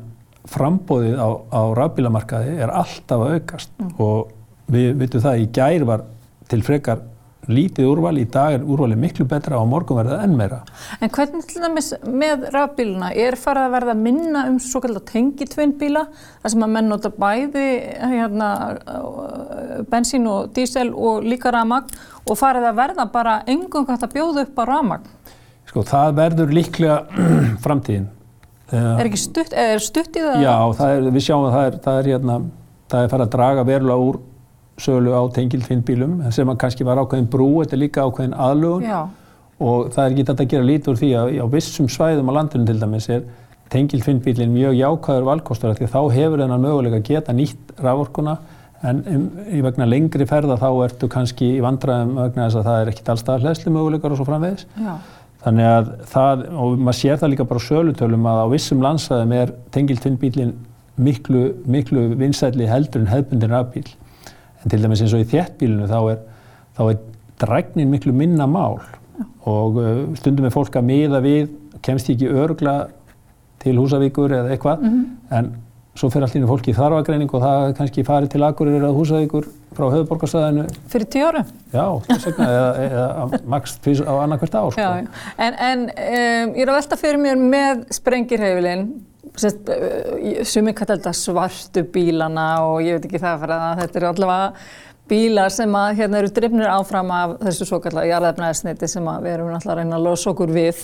frambóðið 0.48 1.20
á, 1.20 1.28
á 1.52 1.62
rafbílamarkaði 1.76 2.56
er 2.64 2.72
alltaf 2.72 3.24
að 3.24 3.36
aukast 3.36 3.86
og 4.00 4.32
við 4.72 4.90
vitum 5.00 5.24
það 5.24 5.44
í 5.44 5.46
gær 5.58 5.86
var 5.88 6.04
til 6.48 6.60
frekar 6.64 7.04
lítið 7.48 7.86
úrval, 7.88 8.12
í 8.20 8.26
dag 8.28 8.58
er 8.58 8.64
úrvalið 8.66 9.00
miklu 9.00 9.24
betra 9.28 9.56
og 9.60 9.68
morgun 9.70 9.98
verða 10.02 10.18
enn 10.24 10.34
meira. 10.36 10.58
En 11.00 11.08
hvernig 11.12 11.46
til 11.48 11.62
dæmis 11.64 11.90
með 12.04 12.48
rafbíluna, 12.52 13.08
er 13.16 13.38
farið 13.40 13.68
að 13.68 13.74
verða 13.76 13.94
minna 13.96 14.44
um 14.50 14.58
svo 14.60 14.82
kallar 14.84 15.04
tengitvinnbíla, 15.08 16.04
þar 16.42 16.54
sem 16.54 16.66
að 16.66 16.74
menn 16.74 16.92
nota 16.92 17.12
bæði 17.14 17.64
hérna, 18.02 18.50
bensín 19.88 20.28
og 20.28 20.52
dísel 20.56 20.92
og 20.92 21.24
líka 21.24 21.52
rafmagn 21.54 21.96
og 22.28 22.36
farið 22.36 22.68
að 22.68 22.82
verða 22.82 23.08
bara 23.16 23.40
engum 23.48 23.88
hægt 23.88 24.04
að 24.04 24.18
bjóða 24.18 24.44
upp 24.44 24.60
á 24.60 24.64
rafmagn? 24.74 25.10
Sko 25.68 25.84
það 25.88 26.14
verður 26.20 26.54
líklega 26.58 27.00
framtíðin. 27.64 28.08
Er 28.72 29.06
ekki 29.08 29.20
stutt, 29.20 29.54
er 29.56 29.80
stutt 29.80 30.16
í 30.18 30.24
það? 30.24 30.42
Já, 30.44 30.56
það 30.76 30.94
er, 30.94 31.06
við 31.14 31.24
sjáum 31.24 31.46
að 31.48 31.54
það 31.54 31.68
er, 31.68 31.78
það 31.86 32.00
er, 32.00 32.10
hérna, 32.12 32.34
það 32.92 33.04
er 33.04 33.12
farið 33.14 33.26
að 33.26 33.32
draga 33.36 33.64
verulega 33.68 34.08
úr 34.10 34.18
sölu 34.78 35.14
á 35.16 35.22
tengilfinnbílum 35.34 36.18
sem 36.34 36.52
kannski 36.60 36.86
var 36.86 37.00
ákveðin 37.02 37.30
brú, 37.32 37.48
þetta 37.62 37.76
er 37.76 37.82
líka 37.82 38.04
ákveðin 38.06 38.36
aðlugun 38.38 38.86
Já. 38.86 39.00
og 39.58 39.88
það 39.94 40.04
er 40.04 40.12
ekki 40.12 40.26
þetta 40.28 40.44
að 40.44 40.52
gera 40.52 40.68
lítið 40.68 40.92
úr 40.92 41.00
því 41.00 41.10
að 41.18 41.32
á 41.42 41.46
vissum 41.54 41.88
svæðum 41.90 42.30
á 42.30 42.36
landinu 42.38 42.68
til 42.68 42.78
dæmis 42.82 43.08
er 43.10 43.24
tengilfinnbílin 43.72 44.54
mjög 44.54 44.78
jákvæður 44.78 45.26
valkostur 45.28 45.74
því 45.76 45.90
þá 45.92 46.00
hefur 46.14 46.44
þennan 46.44 46.64
möguleika 46.64 47.00
að 47.00 47.08
geta 47.10 47.34
nýtt 47.36 47.74
raforkuna 47.82 48.38
en 48.86 49.00
um, 49.10 49.24
í 49.50 49.60
vegna 49.64 49.88
lengri 49.88 50.26
ferða 50.28 50.58
þá 50.60 50.68
ertu 50.86 51.08
kannski 51.10 51.56
í 51.56 51.62
vandræðum 51.64 52.14
vegna 52.20 52.46
þess 52.46 52.60
að 52.60 52.68
það 52.68 52.82
er 52.82 52.90
ekkit 52.92 53.10
allstað 53.14 53.46
hlæslu 53.46 53.72
möguleikar 53.74 54.14
og 54.14 54.20
svo 54.20 54.26
framvegis. 54.28 54.68
Já. 54.78 54.92
Þannig 55.44 55.68
að 55.70 55.90
það, 56.10 56.40
og 56.58 56.80
maður 56.82 56.98
sér 56.98 57.20
það 57.20 57.30
líka 57.32 57.46
bara 57.46 57.62
á 57.62 57.68
sölutölum 57.68 58.26
að 58.26 58.40
á 58.42 58.46
vissum 58.52 58.80
landsæðum 58.82 59.34
er 59.36 59.52
tengilfinnbílin 59.74 60.56
miklu, 60.98 61.42
miklu 61.70 62.08
vinsætli 62.18 62.66
heldur 62.66 63.04
en 63.04 63.12
hefbundin 63.12 63.54
rafbíl. 63.54 63.86
En 64.62 64.72
til 64.72 64.82
dæmis 64.82 65.04
eins 65.04 65.14
og 65.14 65.22
í 65.22 65.28
þéttbílinu 65.30 65.86
þá 65.90 65.98
er, 66.14 66.18
þá 66.74 66.82
er 66.88 66.98
dræknin 67.38 67.92
miklu 67.92 68.14
minna 68.16 68.48
mál. 68.50 68.80
Og 69.48 69.78
uh, 69.78 70.02
stundum 70.18 70.48
er 70.48 70.54
fólk 70.54 70.74
að 70.78 70.88
miða 70.90 71.22
við, 71.22 71.52
kemst 71.86 72.10
ekki 72.10 72.32
örgla 72.34 72.76
til 73.62 73.78
Húsavíkur 73.78 74.34
eða 74.34 74.54
eitthvað, 74.54 74.82
en 75.34 75.52
svo 75.98 76.10
fer 76.12 76.26
í 76.26 76.42
fólki 76.46 76.72
í 76.72 76.76
þarfagreining 76.76 77.32
og 77.34 77.42
það 77.42 77.72
kannski 77.78 78.04
farið 78.06 78.32
til 78.34 78.44
Akureyri 78.46 78.78
eða 78.78 78.94
Húsavíkur 78.94 79.48
frá 79.74 79.86
höfuborgarsæðinu, 79.92 80.64
Fyrir 80.90 81.10
tíu 81.10 81.26
árum? 81.26 81.50
já, 81.72 81.84
þess 82.06 82.28
vegna, 82.28 82.48
eða, 82.54 82.70
eða 82.86 83.40
max 83.54 83.76
tvís 83.82 84.02
á 84.02 84.12
annarkvært 84.22 84.56
ár, 84.58 84.72
sko. 84.74 84.82
Já, 84.82 85.02
já. 85.02 85.22
En, 85.46 85.58
en 85.68 85.84
um, 85.88 86.56
ég 86.56 86.64
er 86.64 86.72
að 86.72 86.78
velta 86.80 86.98
fyrir 87.00 87.22
mér 87.22 87.38
með 87.42 87.84
sprengirheifilinn, 87.98 88.84
sest, 89.38 89.70
uh, 89.70 90.42
sumi 90.48 90.74
kallar 90.78 91.00
þetta 91.00 91.14
svartu 91.18 91.84
bílana 91.94 92.48
og 92.66 92.82
ég 92.86 92.98
veit 92.98 93.08
ekki 93.10 93.22
það 93.22 93.42
fyrir 93.44 93.56
að 93.58 93.82
þetta 93.82 94.00
eru 94.02 94.10
allavega 94.12 94.52
bílar 95.08 95.52
sem 95.54 95.76
að 95.78 96.02
hérna 96.02 96.22
eru 96.22 96.32
drifnir 96.36 96.70
áfram 96.70 97.12
af 97.16 97.36
þessu 97.42 97.68
svo 97.68 97.78
kallar 97.84 98.08
jarðefnaðisniti 98.10 98.90
sem 98.90 99.06
að 99.08 99.22
við 99.24 99.36
erum 99.38 99.52
náttúrulega 99.54 99.74
að 99.74 99.82
reyna 99.82 99.98
að 99.98 100.08
losa 100.08 100.32
okkur 100.34 100.52
við 100.52 100.82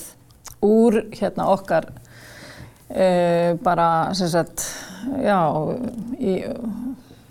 úr 0.64 1.02
hérna 1.12 1.50
okkar 1.52 1.90
uh, 2.90 3.54
bara 3.64 3.88
sem 4.18 4.30
sagt, 4.32 4.66
já, 5.24 5.38
í 6.18 6.36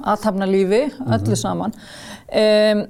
aðtapna 0.04 0.48
lífi, 0.50 0.84
öllu 1.16 1.38
saman. 1.40 1.74
Um, 2.34 2.84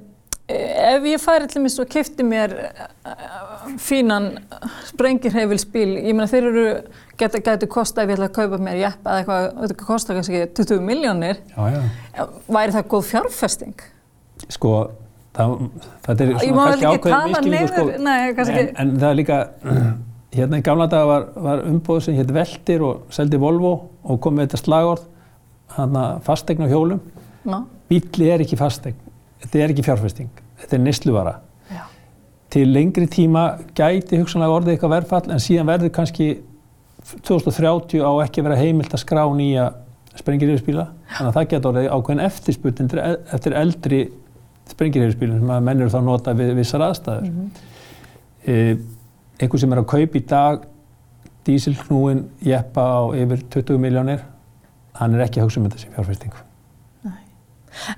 ef 0.48 1.06
ég 1.08 1.22
færi 1.22 1.48
til 1.48 1.62
mér 1.64 1.78
og 1.80 1.90
kefti 1.92 2.26
mér 2.26 2.54
uh, 2.58 3.70
fínan 3.80 4.32
sprengirheifilsbíl, 4.90 5.96
ég 6.02 6.12
meina 6.12 6.28
þeir 6.30 6.48
eru, 6.50 6.66
getur 7.20 7.44
getu 7.44 7.68
kosta 7.70 8.04
ef 8.04 8.12
ég 8.12 8.18
ætla 8.18 8.28
að 8.28 8.36
kaupa 8.36 8.60
mér 8.60 8.82
jeppa 8.82 9.14
eða 9.14 9.22
eitthvað, 9.22 9.48
þetta 9.62 9.86
kostar 9.86 10.18
kannski 10.18 10.42
20 10.60 10.84
miljónir, 10.84 11.40
væri 11.54 12.76
það 12.76 12.90
góð 12.92 13.06
fjárfesting? 13.12 13.86
Sko, 14.52 14.74
það, 15.36 15.54
þetta 16.08 16.26
er 16.26 16.34
svona 16.34 16.66
kannski 16.72 16.90
ákveðin 16.90 17.14
tala 17.14 17.44
misskilningur, 17.46 17.94
sko. 17.94 18.02
nei, 18.04 18.18
en, 18.34 18.74
en 18.84 18.94
það 18.98 19.08
er 19.10 19.20
líka, 19.22 19.40
hérna 20.34 20.58
í 20.60 20.64
gamla 20.66 20.86
daga 20.90 21.06
var, 21.08 21.24
var 21.46 21.62
umbóð 21.68 22.00
sem 22.06 22.16
hétt 22.18 22.32
Veltir 22.34 22.82
og 22.84 23.04
seldi 23.14 23.38
Volvo 23.40 23.72
og 24.04 24.20
kom 24.20 24.34
með 24.38 24.48
þetta 24.50 24.60
slagorð, 24.64 25.04
hann 25.76 25.96
að 25.98 26.20
fastegn 26.26 26.64
á 26.66 26.68
hjólum. 26.70 27.00
Já, 27.44 27.58
Bíli 27.90 28.30
er 28.32 28.40
ekki 28.44 28.56
fastegn, 28.58 28.96
þetta 29.44 29.60
er 29.64 29.74
ekki 29.74 29.84
fjárfesting, 29.86 30.30
þetta 30.62 30.76
er 30.78 30.82
nesluvara. 30.86 31.34
já, 31.70 31.82
Til 32.50 32.66
lengri 32.72 33.06
tíma 33.10 33.44
gæti 33.76 34.18
hugsanlega 34.20 34.56
orðið 34.58 34.74
eitthvað 34.76 34.94
verðfall 34.96 35.30
en 35.34 35.42
síðan 35.42 35.68
verður 35.68 35.92
kannski 35.98 36.28
2030 37.22 38.00
á 38.00 38.10
ekki 38.24 38.42
vera 38.46 38.56
heimilt 38.56 38.94
að 38.96 39.02
skrá 39.04 39.24
nýja 39.36 39.70
sprengirhefisbíla. 40.16 40.86
Þannig 41.18 41.30
að 41.30 41.36
það 41.36 41.48
getur 41.50 41.70
orðið 41.72 41.88
ákveðin 41.92 42.24
eftirspurning 42.24 42.92
eftir- 43.34 43.56
eldri 43.60 44.00
sprengirhefisbílum 44.70 45.40
sem 45.42 45.50
að 45.50 45.64
menn 45.66 45.80
eru 45.84 45.90
þá 45.92 46.00
nota 46.06 46.32
við 46.38 46.54
vissar 46.56 46.80
aðstæður. 46.86 47.30
Mm 47.30 47.50
einhver 49.40 49.60
sem 49.60 49.74
er 49.74 49.82
að 49.82 49.90
kaupa 49.94 50.20
í 50.20 50.24
dag 50.30 50.64
dísilknúin 51.44 52.24
jeppa 52.44 52.84
á 52.84 53.02
yfir 53.18 53.44
20 53.52 53.78
miljónir, 53.82 54.24
hann 54.98 55.14
er 55.14 55.26
ekki 55.26 55.42
að 55.42 55.48
hugsa 55.48 55.60
um 55.60 55.68
þetta 55.68 55.82
sem 55.82 55.94
fjárfestingu. 55.96 56.44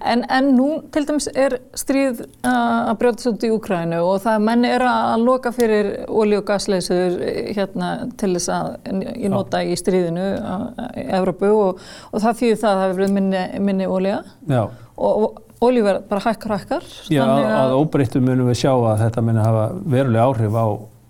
En, 0.01 0.23
en 0.33 0.47
nú 0.57 0.67
til 0.93 1.05
dæmis 1.05 1.27
er 1.37 1.59
stríð 1.77 2.23
uh, 2.25 2.89
að 2.91 2.95
brjóðast 3.01 3.29
út 3.29 3.45
í 3.45 3.51
Úkrænu 3.53 3.99
og 4.09 4.23
það 4.25 4.47
menni 4.49 4.71
er 4.73 4.85
að 4.89 5.25
loka 5.27 5.53
fyrir 5.53 5.91
olí- 6.09 6.39
og 6.39 6.47
gasleysur 6.49 7.19
hérna, 7.53 7.91
til 8.19 8.33
þess 8.39 8.53
að 8.57 8.71
ég 9.13 9.29
nota 9.33 9.61
í 9.61 9.77
stríðinu 9.79 10.27
uh, 10.41 10.67
í 10.97 11.07
Evrópu 11.19 11.53
og, 11.53 11.83
og 12.09 12.25
það 12.25 12.41
þýðir 12.41 12.61
það 12.63 12.71
að 12.71 12.81
það 12.81 12.87
hefur 12.87 13.03
verið 13.03 13.17
minni, 13.19 13.45
minni 13.69 13.91
olíja 13.99 14.23
Já, 14.49 14.63
og, 14.65 15.13
og 15.27 15.67
olíverð 15.69 16.09
bara 16.09 16.25
hækkar 16.25 16.57
hækkar. 16.57 16.91
Já 17.13 17.23
að, 17.27 17.47
að 17.61 17.77
óbreyttu 17.77 18.25
munum 18.25 18.51
við 18.51 18.63
sjá 18.65 18.73
að 18.73 19.05
þetta 19.05 19.29
muni 19.29 19.45
hafa 19.45 19.67
verulega 19.85 20.31
áhrif 20.31 20.57
á, 20.57 20.67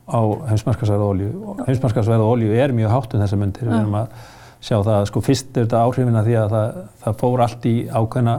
á 0.06 0.20
heimsmarkasverða 0.52 1.10
olíu. 1.10 1.54
Heimsmarkasverða 1.66 2.26
olíu 2.30 2.54
er 2.54 2.74
mjög 2.74 2.94
hátt 2.94 3.14
um 3.14 3.22
þessa 3.24 3.38
myndir. 3.40 3.66
Við 3.66 3.80
erum 3.80 3.98
að 3.98 4.12
sjá 4.62 4.76
það 4.78 4.94
að 4.96 5.08
sko 5.10 5.22
fyrst 5.24 5.50
er 5.52 5.66
þetta 5.66 5.82
áhrifina 5.82 6.22
því 6.26 6.38
að 6.40 6.54
það, 6.54 6.78
það 7.04 7.18
fór 7.22 7.42
allt 7.46 7.66
í 7.68 7.74
ákveðna 7.90 8.36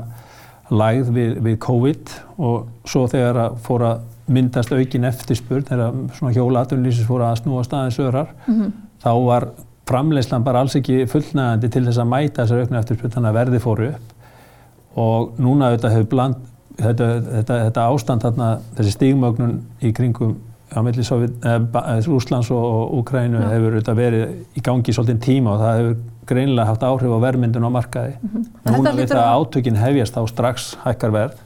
lægð 0.67 1.12
við, 1.15 1.36
við 1.45 1.58
COVID 1.63 2.13
og 2.43 2.88
svo 2.88 3.06
þegar 3.12 3.41
að 3.45 3.60
fór 3.67 3.86
að 3.88 4.01
myndast 4.27 4.73
aukin 4.75 5.08
eftirspurn, 5.08 5.63
þegar 5.67 5.95
svona 6.17 6.34
hjóla 6.36 6.65
atvinnulísins 6.65 7.08
fór 7.08 7.23
að 7.23 7.38
snúa 7.39 7.63
staðins 7.63 7.99
örar, 8.03 8.34
þá 9.03 9.12
var 9.23 9.47
framleyslan 9.88 10.43
bara 10.43 10.65
alls 10.65 10.75
ekki 10.75 11.06
fullnægandi 11.08 11.69
til 11.71 11.86
þess 11.86 12.01
að 12.03 12.10
mæta 12.12 12.43
þessar 12.43 12.65
aukna 12.65 12.82
eftirspurn, 12.82 13.13
þannig 13.13 13.30
að 13.32 13.39
verði 13.39 13.62
fóru 13.63 13.88
upp 13.93 14.13
og 14.97 15.39
núna 15.39 15.71
þetta 15.75 15.93
hefur 15.93 16.10
bland, 16.12 16.36
þetta, 16.75 17.08
þetta, 17.30 17.60
þetta 17.69 17.88
ástand 17.93 18.25
þarna, 18.25 18.49
þessi 18.75 18.95
stigmögnun 18.97 19.56
í 19.80 19.93
kringum 19.95 20.36
á 20.67 20.80
milli 20.84 21.03
Rúslands 22.08 22.49
og, 22.51 22.63
og 22.63 22.93
Úkrænu 23.01 23.39
hefur 23.51 23.75
þetta 23.80 23.95
verið 23.97 24.32
í 24.60 24.63
gangi 24.65 24.93
svolítið 24.95 25.19
tíma 25.23 25.53
og 25.56 25.62
það 25.63 25.77
hefur 25.82 25.97
greinilega 26.27 26.67
haft 26.71 26.84
áhrif 26.84 27.13
á 27.15 27.19
verðmyndun 27.23 27.67
á 27.67 27.71
markaði. 27.71 28.15
Þetta 28.65 28.73
Núna 28.75 28.91
við 28.97 29.12
það 29.13 29.21
að- 29.23 29.36
átökin 29.41 29.77
hefjast 29.80 30.17
þá 30.17 30.21
strax 30.34 30.65
hækkar 30.84 31.13
verð. 31.15 31.38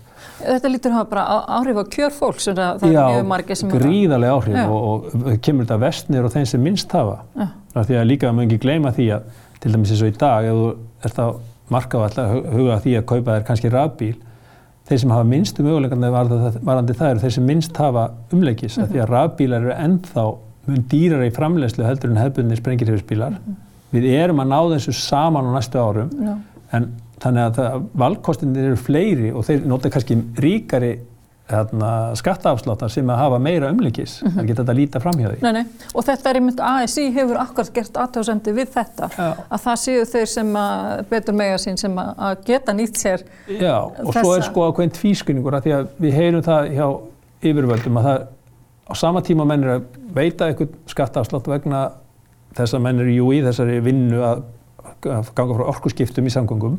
Þetta 0.42 0.72
lítur 0.74 0.92
hafa 0.96 1.10
bara 1.12 1.24
á- 1.30 1.46
áhrif 1.60 1.78
á 1.78 1.84
kjör 1.86 2.14
fólks, 2.18 2.48
það 2.50 2.80
það 2.82 2.88
er 2.90 3.14
mjög 3.14 3.28
margir 3.30 3.56
sem 3.60 3.70
eru 3.70 3.78
að- 3.78 3.86
gríðarlega 3.86 4.34
áhrif 4.40 4.56
Já. 4.58 4.66
og, 4.70 5.06
og 5.14 5.38
kemur 5.46 5.66
þetta 5.66 5.80
vestnir 5.86 6.26
og 6.26 6.32
þeim 6.34 6.48
sem 6.50 6.64
minnst 6.64 6.92
hafa. 6.98 7.20
Já. 7.38 7.48
Af 7.76 7.86
Því 7.88 7.96
að 8.02 8.08
líka 8.10 8.32
maður 8.34 8.48
ekki 8.50 8.60
gleyma 8.66 8.92
því 8.98 9.06
að 9.16 9.22
til 9.62 9.72
dæmis 9.76 9.92
eins 9.94 10.02
og 10.02 10.10
í 10.10 10.18
dag 10.18 10.46
ef 10.50 10.58
þú 10.58 10.76
ert 11.06 11.20
að 11.22 11.36
markavall 11.70 12.18
að 12.18 12.34
huga 12.58 12.80
því 12.82 12.98
að 12.98 13.06
kaupa 13.06 13.36
þér 13.38 13.46
kannski 13.48 13.70
rafbíl 13.72 14.16
þeir 14.92 15.04
sem 15.06 15.14
hafa 15.16 15.28
minnstu 15.32 15.66
möguleikandi 15.66 16.14
varandi 16.14 16.96
það 17.00 17.10
eru 17.10 17.24
þeir 17.24 17.36
sem 17.38 17.46
minnst 17.48 17.78
hafa 17.80 18.08
umleikis 18.36 18.78
mm 18.78 18.84
-hmm. 18.84 18.92
því 18.92 19.04
að 19.04 19.12
rafbílar 19.16 19.66
eru 19.66 19.76
ennþá 19.78 20.26
mun 20.68 20.88
dýrar 20.92 21.24
í 21.26 21.32
framlegslu 21.34 21.86
heldur 21.86 22.12
en 22.12 22.22
hefbundni 22.22 22.58
sprengirhefisbílar. 22.60 23.38
Við 23.92 24.10
erum 24.14 24.44
að 24.44 24.52
ná 24.52 24.60
þessu 24.76 24.94
saman 24.96 25.50
á 25.50 25.52
næstu 25.56 25.80
árum 25.80 26.12
Já. 26.16 26.36
en 26.78 26.92
þannig 27.22 27.60
að 27.60 27.88
valkostinir 28.04 28.72
eru 28.72 28.78
fleiri 28.80 29.32
og 29.32 29.46
þeir 29.46 29.66
nota 29.70 29.90
kannski 29.94 30.18
ríkari 30.42 30.94
skattaafsláttar 32.20 32.92
sem 32.94 33.10
að 33.12 33.20
hafa 33.22 33.40
meira 33.44 33.70
umleikis. 33.74 34.18
Það 34.24 34.48
geta 34.50 34.62
þetta 34.64 34.76
líta 34.78 35.02
fram 35.04 35.20
hjá 35.22 35.28
því. 35.32 35.40
Nei, 35.46 35.52
nei, 35.60 35.88
og 35.94 36.06
þetta 36.08 36.30
er 36.32 36.40
einmitt 36.40 36.62
ASI 36.72 37.06
hefur 37.16 37.40
akkurat 37.42 37.72
gert 37.76 38.00
aðtöðsendi 38.04 38.54
við 38.58 38.72
þetta 38.76 39.10
Já. 39.16 39.28
að 39.52 39.64
það 39.66 39.80
séu 39.84 40.06
þeir 40.14 40.30
sem 40.36 40.54
að 40.62 41.06
betur 41.12 41.38
mega 41.42 41.58
sín 41.62 41.80
sem 41.82 41.98
að 42.02 42.38
geta 42.48 42.76
nýtt 42.78 43.00
sér 43.02 43.26
Já, 43.48 43.76
og 43.82 44.14
svo 44.14 44.34
er 44.36 44.42
Þessa- 44.42 44.50
sko 44.52 44.68
ákveðin 44.72 44.96
tvískunningur 45.00 45.58
að 45.60 45.68
því 45.68 45.76
að 45.80 45.90
við 46.06 46.18
heyrum 46.20 46.46
það 46.48 46.72
hjá 46.78 46.88
yfirvöldum 47.52 47.98
að 48.02 48.10
það 48.10 48.26
á 48.92 48.94
sama 49.00 49.22
tíma 49.26 49.46
menn 49.48 49.64
er 49.64 49.76
að 49.80 49.86
veita 50.16 50.50
eitthvað 50.52 50.74
skattaafslátt 50.92 51.48
vegna 51.48 51.84
þess 52.58 52.76
að 52.76 52.84
menn 52.86 53.00
eru 53.00 53.14
jú 53.16 53.30
í 53.34 53.40
þessari 53.46 53.80
vinnu 53.86 54.20
að 54.28 54.42
ganga 55.02 55.56
frá 55.56 55.64
orkuskiptum 55.72 56.28
í 56.28 56.34
samgöngum 56.34 56.76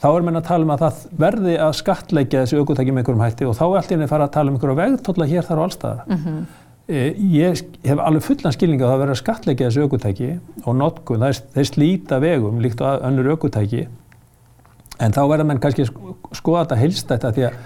þá 0.00 0.08
er 0.10 0.24
menn 0.26 0.40
að 0.40 0.48
tala 0.48 0.66
um 0.66 0.72
að 0.74 0.82
það 0.86 1.04
verði 1.20 1.58
að 1.60 1.76
skattleggja 1.80 2.44
þessi 2.44 2.60
aukutæki 2.60 2.94
með 2.94 3.02
einhverjum 3.02 3.24
hætti 3.26 3.48
og 3.50 3.56
þá 3.58 3.64
er 3.66 3.78
allt 3.80 3.94
henni 3.94 4.08
að 4.08 4.12
fara 4.14 4.26
að 4.28 4.34
tala 4.36 4.50
um 4.50 4.58
einhverja 4.58 4.80
vegtólla 4.80 5.30
hér 5.30 5.48
þar 5.48 5.62
og 5.62 5.68
allstaðar. 5.68 6.02
Mm 6.08 6.42
Ég 6.90 7.60
hef 7.86 8.00
alveg 8.02 8.24
fullan 8.26 8.54
skilninga 8.54 8.82
að 8.82 8.90
það 8.90 9.00
verður 9.00 9.14
að 9.14 9.18
skattleggja 9.20 9.66
þessi 9.68 9.82
aukutæki 9.84 10.30
og 10.64 10.74
notkun, 10.74 11.22
er, 11.22 11.36
þeir 11.54 11.68
slíta 11.68 12.16
vegum 12.18 12.58
líkt 12.58 12.80
og 12.82 13.04
önnur 13.06 13.28
aukutæki 13.30 13.84
en 14.98 15.14
þá 15.14 15.20
verður 15.30 15.46
menn 15.52 15.60
kannski 15.62 15.86
sko- 15.86 16.16
skoða 16.34 16.64
þetta 16.64 16.78
heilstætt 16.80 17.26
að 17.28 17.36
því 17.36 17.44
að 17.46 17.60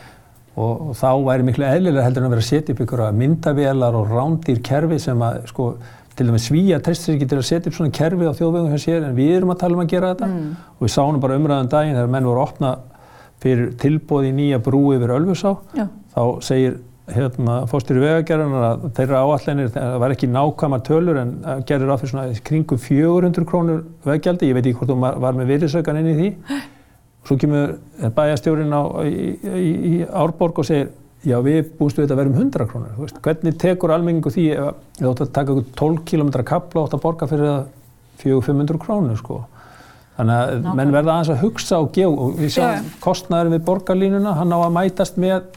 og, 0.55 0.91
og 0.91 0.93
þá 0.99 1.09
væri 1.27 1.47
miklu 1.49 1.67
eðlilega 1.67 2.05
heldur 2.05 2.23
en 2.23 2.29
að 2.29 2.35
vera 2.37 2.45
að 2.45 2.51
setja 2.51 2.75
upp 2.75 2.83
ykkur 2.85 3.05
myndavélar 3.19 3.99
og 3.99 4.13
rándýr 4.13 4.61
kerfi 4.67 5.01
sem 5.03 5.25
að 5.27 5.41
sko 5.51 5.71
til 6.17 6.27
dæmis 6.29 6.47
svíja 6.51 6.79
tristir 6.85 7.15
ekki 7.17 7.27
til 7.29 7.39
að 7.41 7.47
setja 7.49 7.71
upp 7.71 7.75
svona 7.79 7.91
kerfi 7.95 8.27
á 8.29 8.33
þjóðvegum 8.39 8.71
hér 8.75 8.83
sér 8.85 9.05
en 9.09 9.17
við 9.17 9.37
erum 9.39 9.51
að 9.55 9.59
tala 9.65 9.75
um 9.79 9.85
að 9.85 9.91
gera 9.95 10.15
þetta 10.15 10.27
Mm. 10.31 10.51
og 10.79 10.87
við 10.87 10.93
sáum 10.95 11.21
bara 11.21 11.37
umræðan 11.39 11.69
daginn 11.73 11.95
þegar 11.97 12.11
menn 12.15 12.25
voru 12.29 12.41
að 12.41 12.49
opna 12.49 12.73
fyrir 13.43 13.73
tilbóð 13.83 14.29
í 14.31 14.33
nýja 14.33 14.59
brú 14.63 14.83
yfir 14.95 15.11
Ölfusá 15.17 15.57
Já. 15.77 15.89
þá 16.15 16.23
segir 16.43 16.77
hérna, 17.05 17.67
fórstýri 17.69 18.01
vegagerðanar 18.01 18.63
að 18.65 18.85
þeirra 18.97 19.19
áallenir, 19.27 19.69
það 19.75 19.99
var 20.01 20.11
ekki 20.15 20.29
nákvæmar 20.33 20.81
tölur 20.87 21.19
en 21.21 21.33
gerir 21.69 21.91
á 21.93 21.97
fyrir 22.01 22.13
svona 22.15 22.39
kringum 22.47 22.79
400 22.81 23.45
krónur 23.45 23.83
veggjaldi, 24.07 24.49
ég 24.49 24.55
veit 24.57 24.65
ekki 24.71 24.79
hvort 24.79 24.89
þú 24.95 25.21
var- 25.21 25.35
með 25.37 25.51
virðisaukan 25.53 25.99
inn 26.01 26.09
í 26.09 26.15
því. 26.17 26.31
Svo 27.29 27.37
kemur 27.41 27.75
bæjastjórin 28.17 28.73
á, 28.73 28.83
í, 29.05 29.37
í, 29.45 29.71
í 29.91 30.07
Árborg 30.09 30.59
og 30.61 30.65
segir, 30.69 30.89
já 31.25 31.39
við 31.45 31.71
búumst 31.79 31.99
við 31.99 32.05
þetta 32.05 32.15
að 32.17 32.21
vera 32.21 32.31
um 32.33 32.37
100 32.43 32.69
krónur. 32.71 33.15
Hvernig 33.25 33.57
tekur 33.61 33.93
almenningu 33.95 34.33
því 34.35 34.45
ef 34.55 35.01
þú 35.01 35.11
átt 35.11 35.25
að 35.25 35.33
taka 35.39 35.55
ykkur 35.55 35.67
12 35.81 36.05
km 36.11 36.31
kapla 36.45 36.81
og 36.83 36.89
átt 36.89 36.97
að 36.99 37.05
borga 37.05 37.29
fyrir 37.31 37.51
það 37.51 37.67
400-500 38.25 38.81
krónur 38.85 39.21
sko. 39.21 39.41
Þannig 40.15 40.41
að 40.41 40.69
menn 40.79 40.93
verða 40.95 41.17
aðeins 41.17 41.33
að 41.35 41.41
hugsa 41.43 41.81
og 41.83 41.89
gefa 41.97 42.27
og 42.27 42.37
við 42.39 42.51
Já, 42.53 42.55
sjáum 42.57 42.85
já. 42.85 42.99
kostnæður 43.03 43.49
við 43.57 43.65
borgarlínuna, 43.67 44.35
hann 44.39 44.55
á 44.55 44.59
að 44.61 44.75
mætast 44.77 45.17
með 45.19 45.49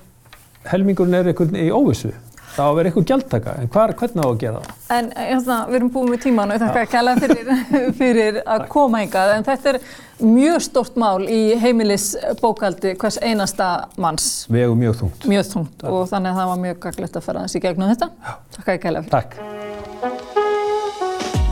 helmingurinn 0.72 1.20
er 1.20 1.30
einhvern 1.30 1.60
í 1.62 1.68
óvissu. 1.70 2.10
Það 2.58 2.65
á 2.65 2.70
að 2.72 2.78
vera 2.80 2.89
einhver 2.89 3.04
gjaldtaka, 3.06 3.52
en 3.62 3.67
hvar, 3.70 3.91
hvernig 4.00 4.24
á 4.26 4.28
að 4.28 4.39
gera 4.41 4.62
það? 4.63 4.78
En 4.96 5.10
hérna, 5.13 5.58
við 5.67 5.76
erum 5.78 5.89
búin 5.93 6.08
með 6.10 6.22
tíman 6.24 6.50
og 6.50 6.58
ég 6.58 6.63
þakka 6.63 6.82
að 6.82 6.93
kæla 6.96 7.13
fyrir, 7.22 7.52
fyrir 8.00 8.39
að 8.50 8.63
koma 8.74 9.02
hingað. 9.04 9.34
En 9.36 9.46
þetta 9.46 9.74
er 9.76 9.80
mjög 10.26 10.63
stort 10.65 10.98
mál 10.98 11.28
í 11.30 11.41
heimilisbókaldi 11.62 12.96
hvers 12.98 13.20
einasta 13.22 13.70
manns. 14.02 14.32
Vegu 14.50 14.74
mjög 14.80 14.98
þungt. 15.04 15.30
Mjög 15.30 15.46
þungt 15.52 15.86
og 15.86 16.10
þannig 16.10 16.34
að 16.34 16.41
það 16.41 16.52
var 16.56 16.62
mjög 16.65 16.82
gaglegt 16.88 17.22
að 17.22 17.28
fara 17.30 17.46
þessi 17.46 17.63
gegnum 17.67 17.93
þetta. 17.93 18.10
Þakka 18.58 18.74
að 18.74 18.84
kæla 18.88 19.06
fyrir. 19.06 19.13
Takk. 19.13 20.36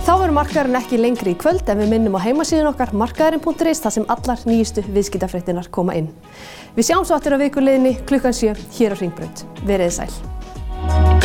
Þá 0.06 0.12
verður 0.22 0.36
markaðurinn 0.38 0.78
ekki 0.82 1.02
lengri 1.02 1.34
í 1.34 1.38
kvöld 1.42 1.70
en 1.70 1.82
við 1.82 1.94
minnum 1.94 2.18
á 2.18 2.26
heimasíðun 2.26 2.70
okkar 2.74 2.94
markaðurinn.is 2.98 3.82
þar 3.86 3.94
sem 3.94 4.06
allar 4.14 4.46
nýjustu 4.50 4.86
viðskiptafréttinar 4.90 5.70
koma 5.74 5.98
inn. 5.98 6.10
Við 6.78 6.90
sjáum 6.92 7.06
svo 7.06 7.18
aftur 7.18 7.38
á 7.38 7.42
vikuleginni 7.42 7.98
klukkan 8.06 8.34
7 8.34 8.58
hér 8.78 8.94
á 8.94 9.02
Ringbraut. 9.02 9.46
Verið 9.66 9.94
sæl. 10.02 10.35
Thank 10.88 11.25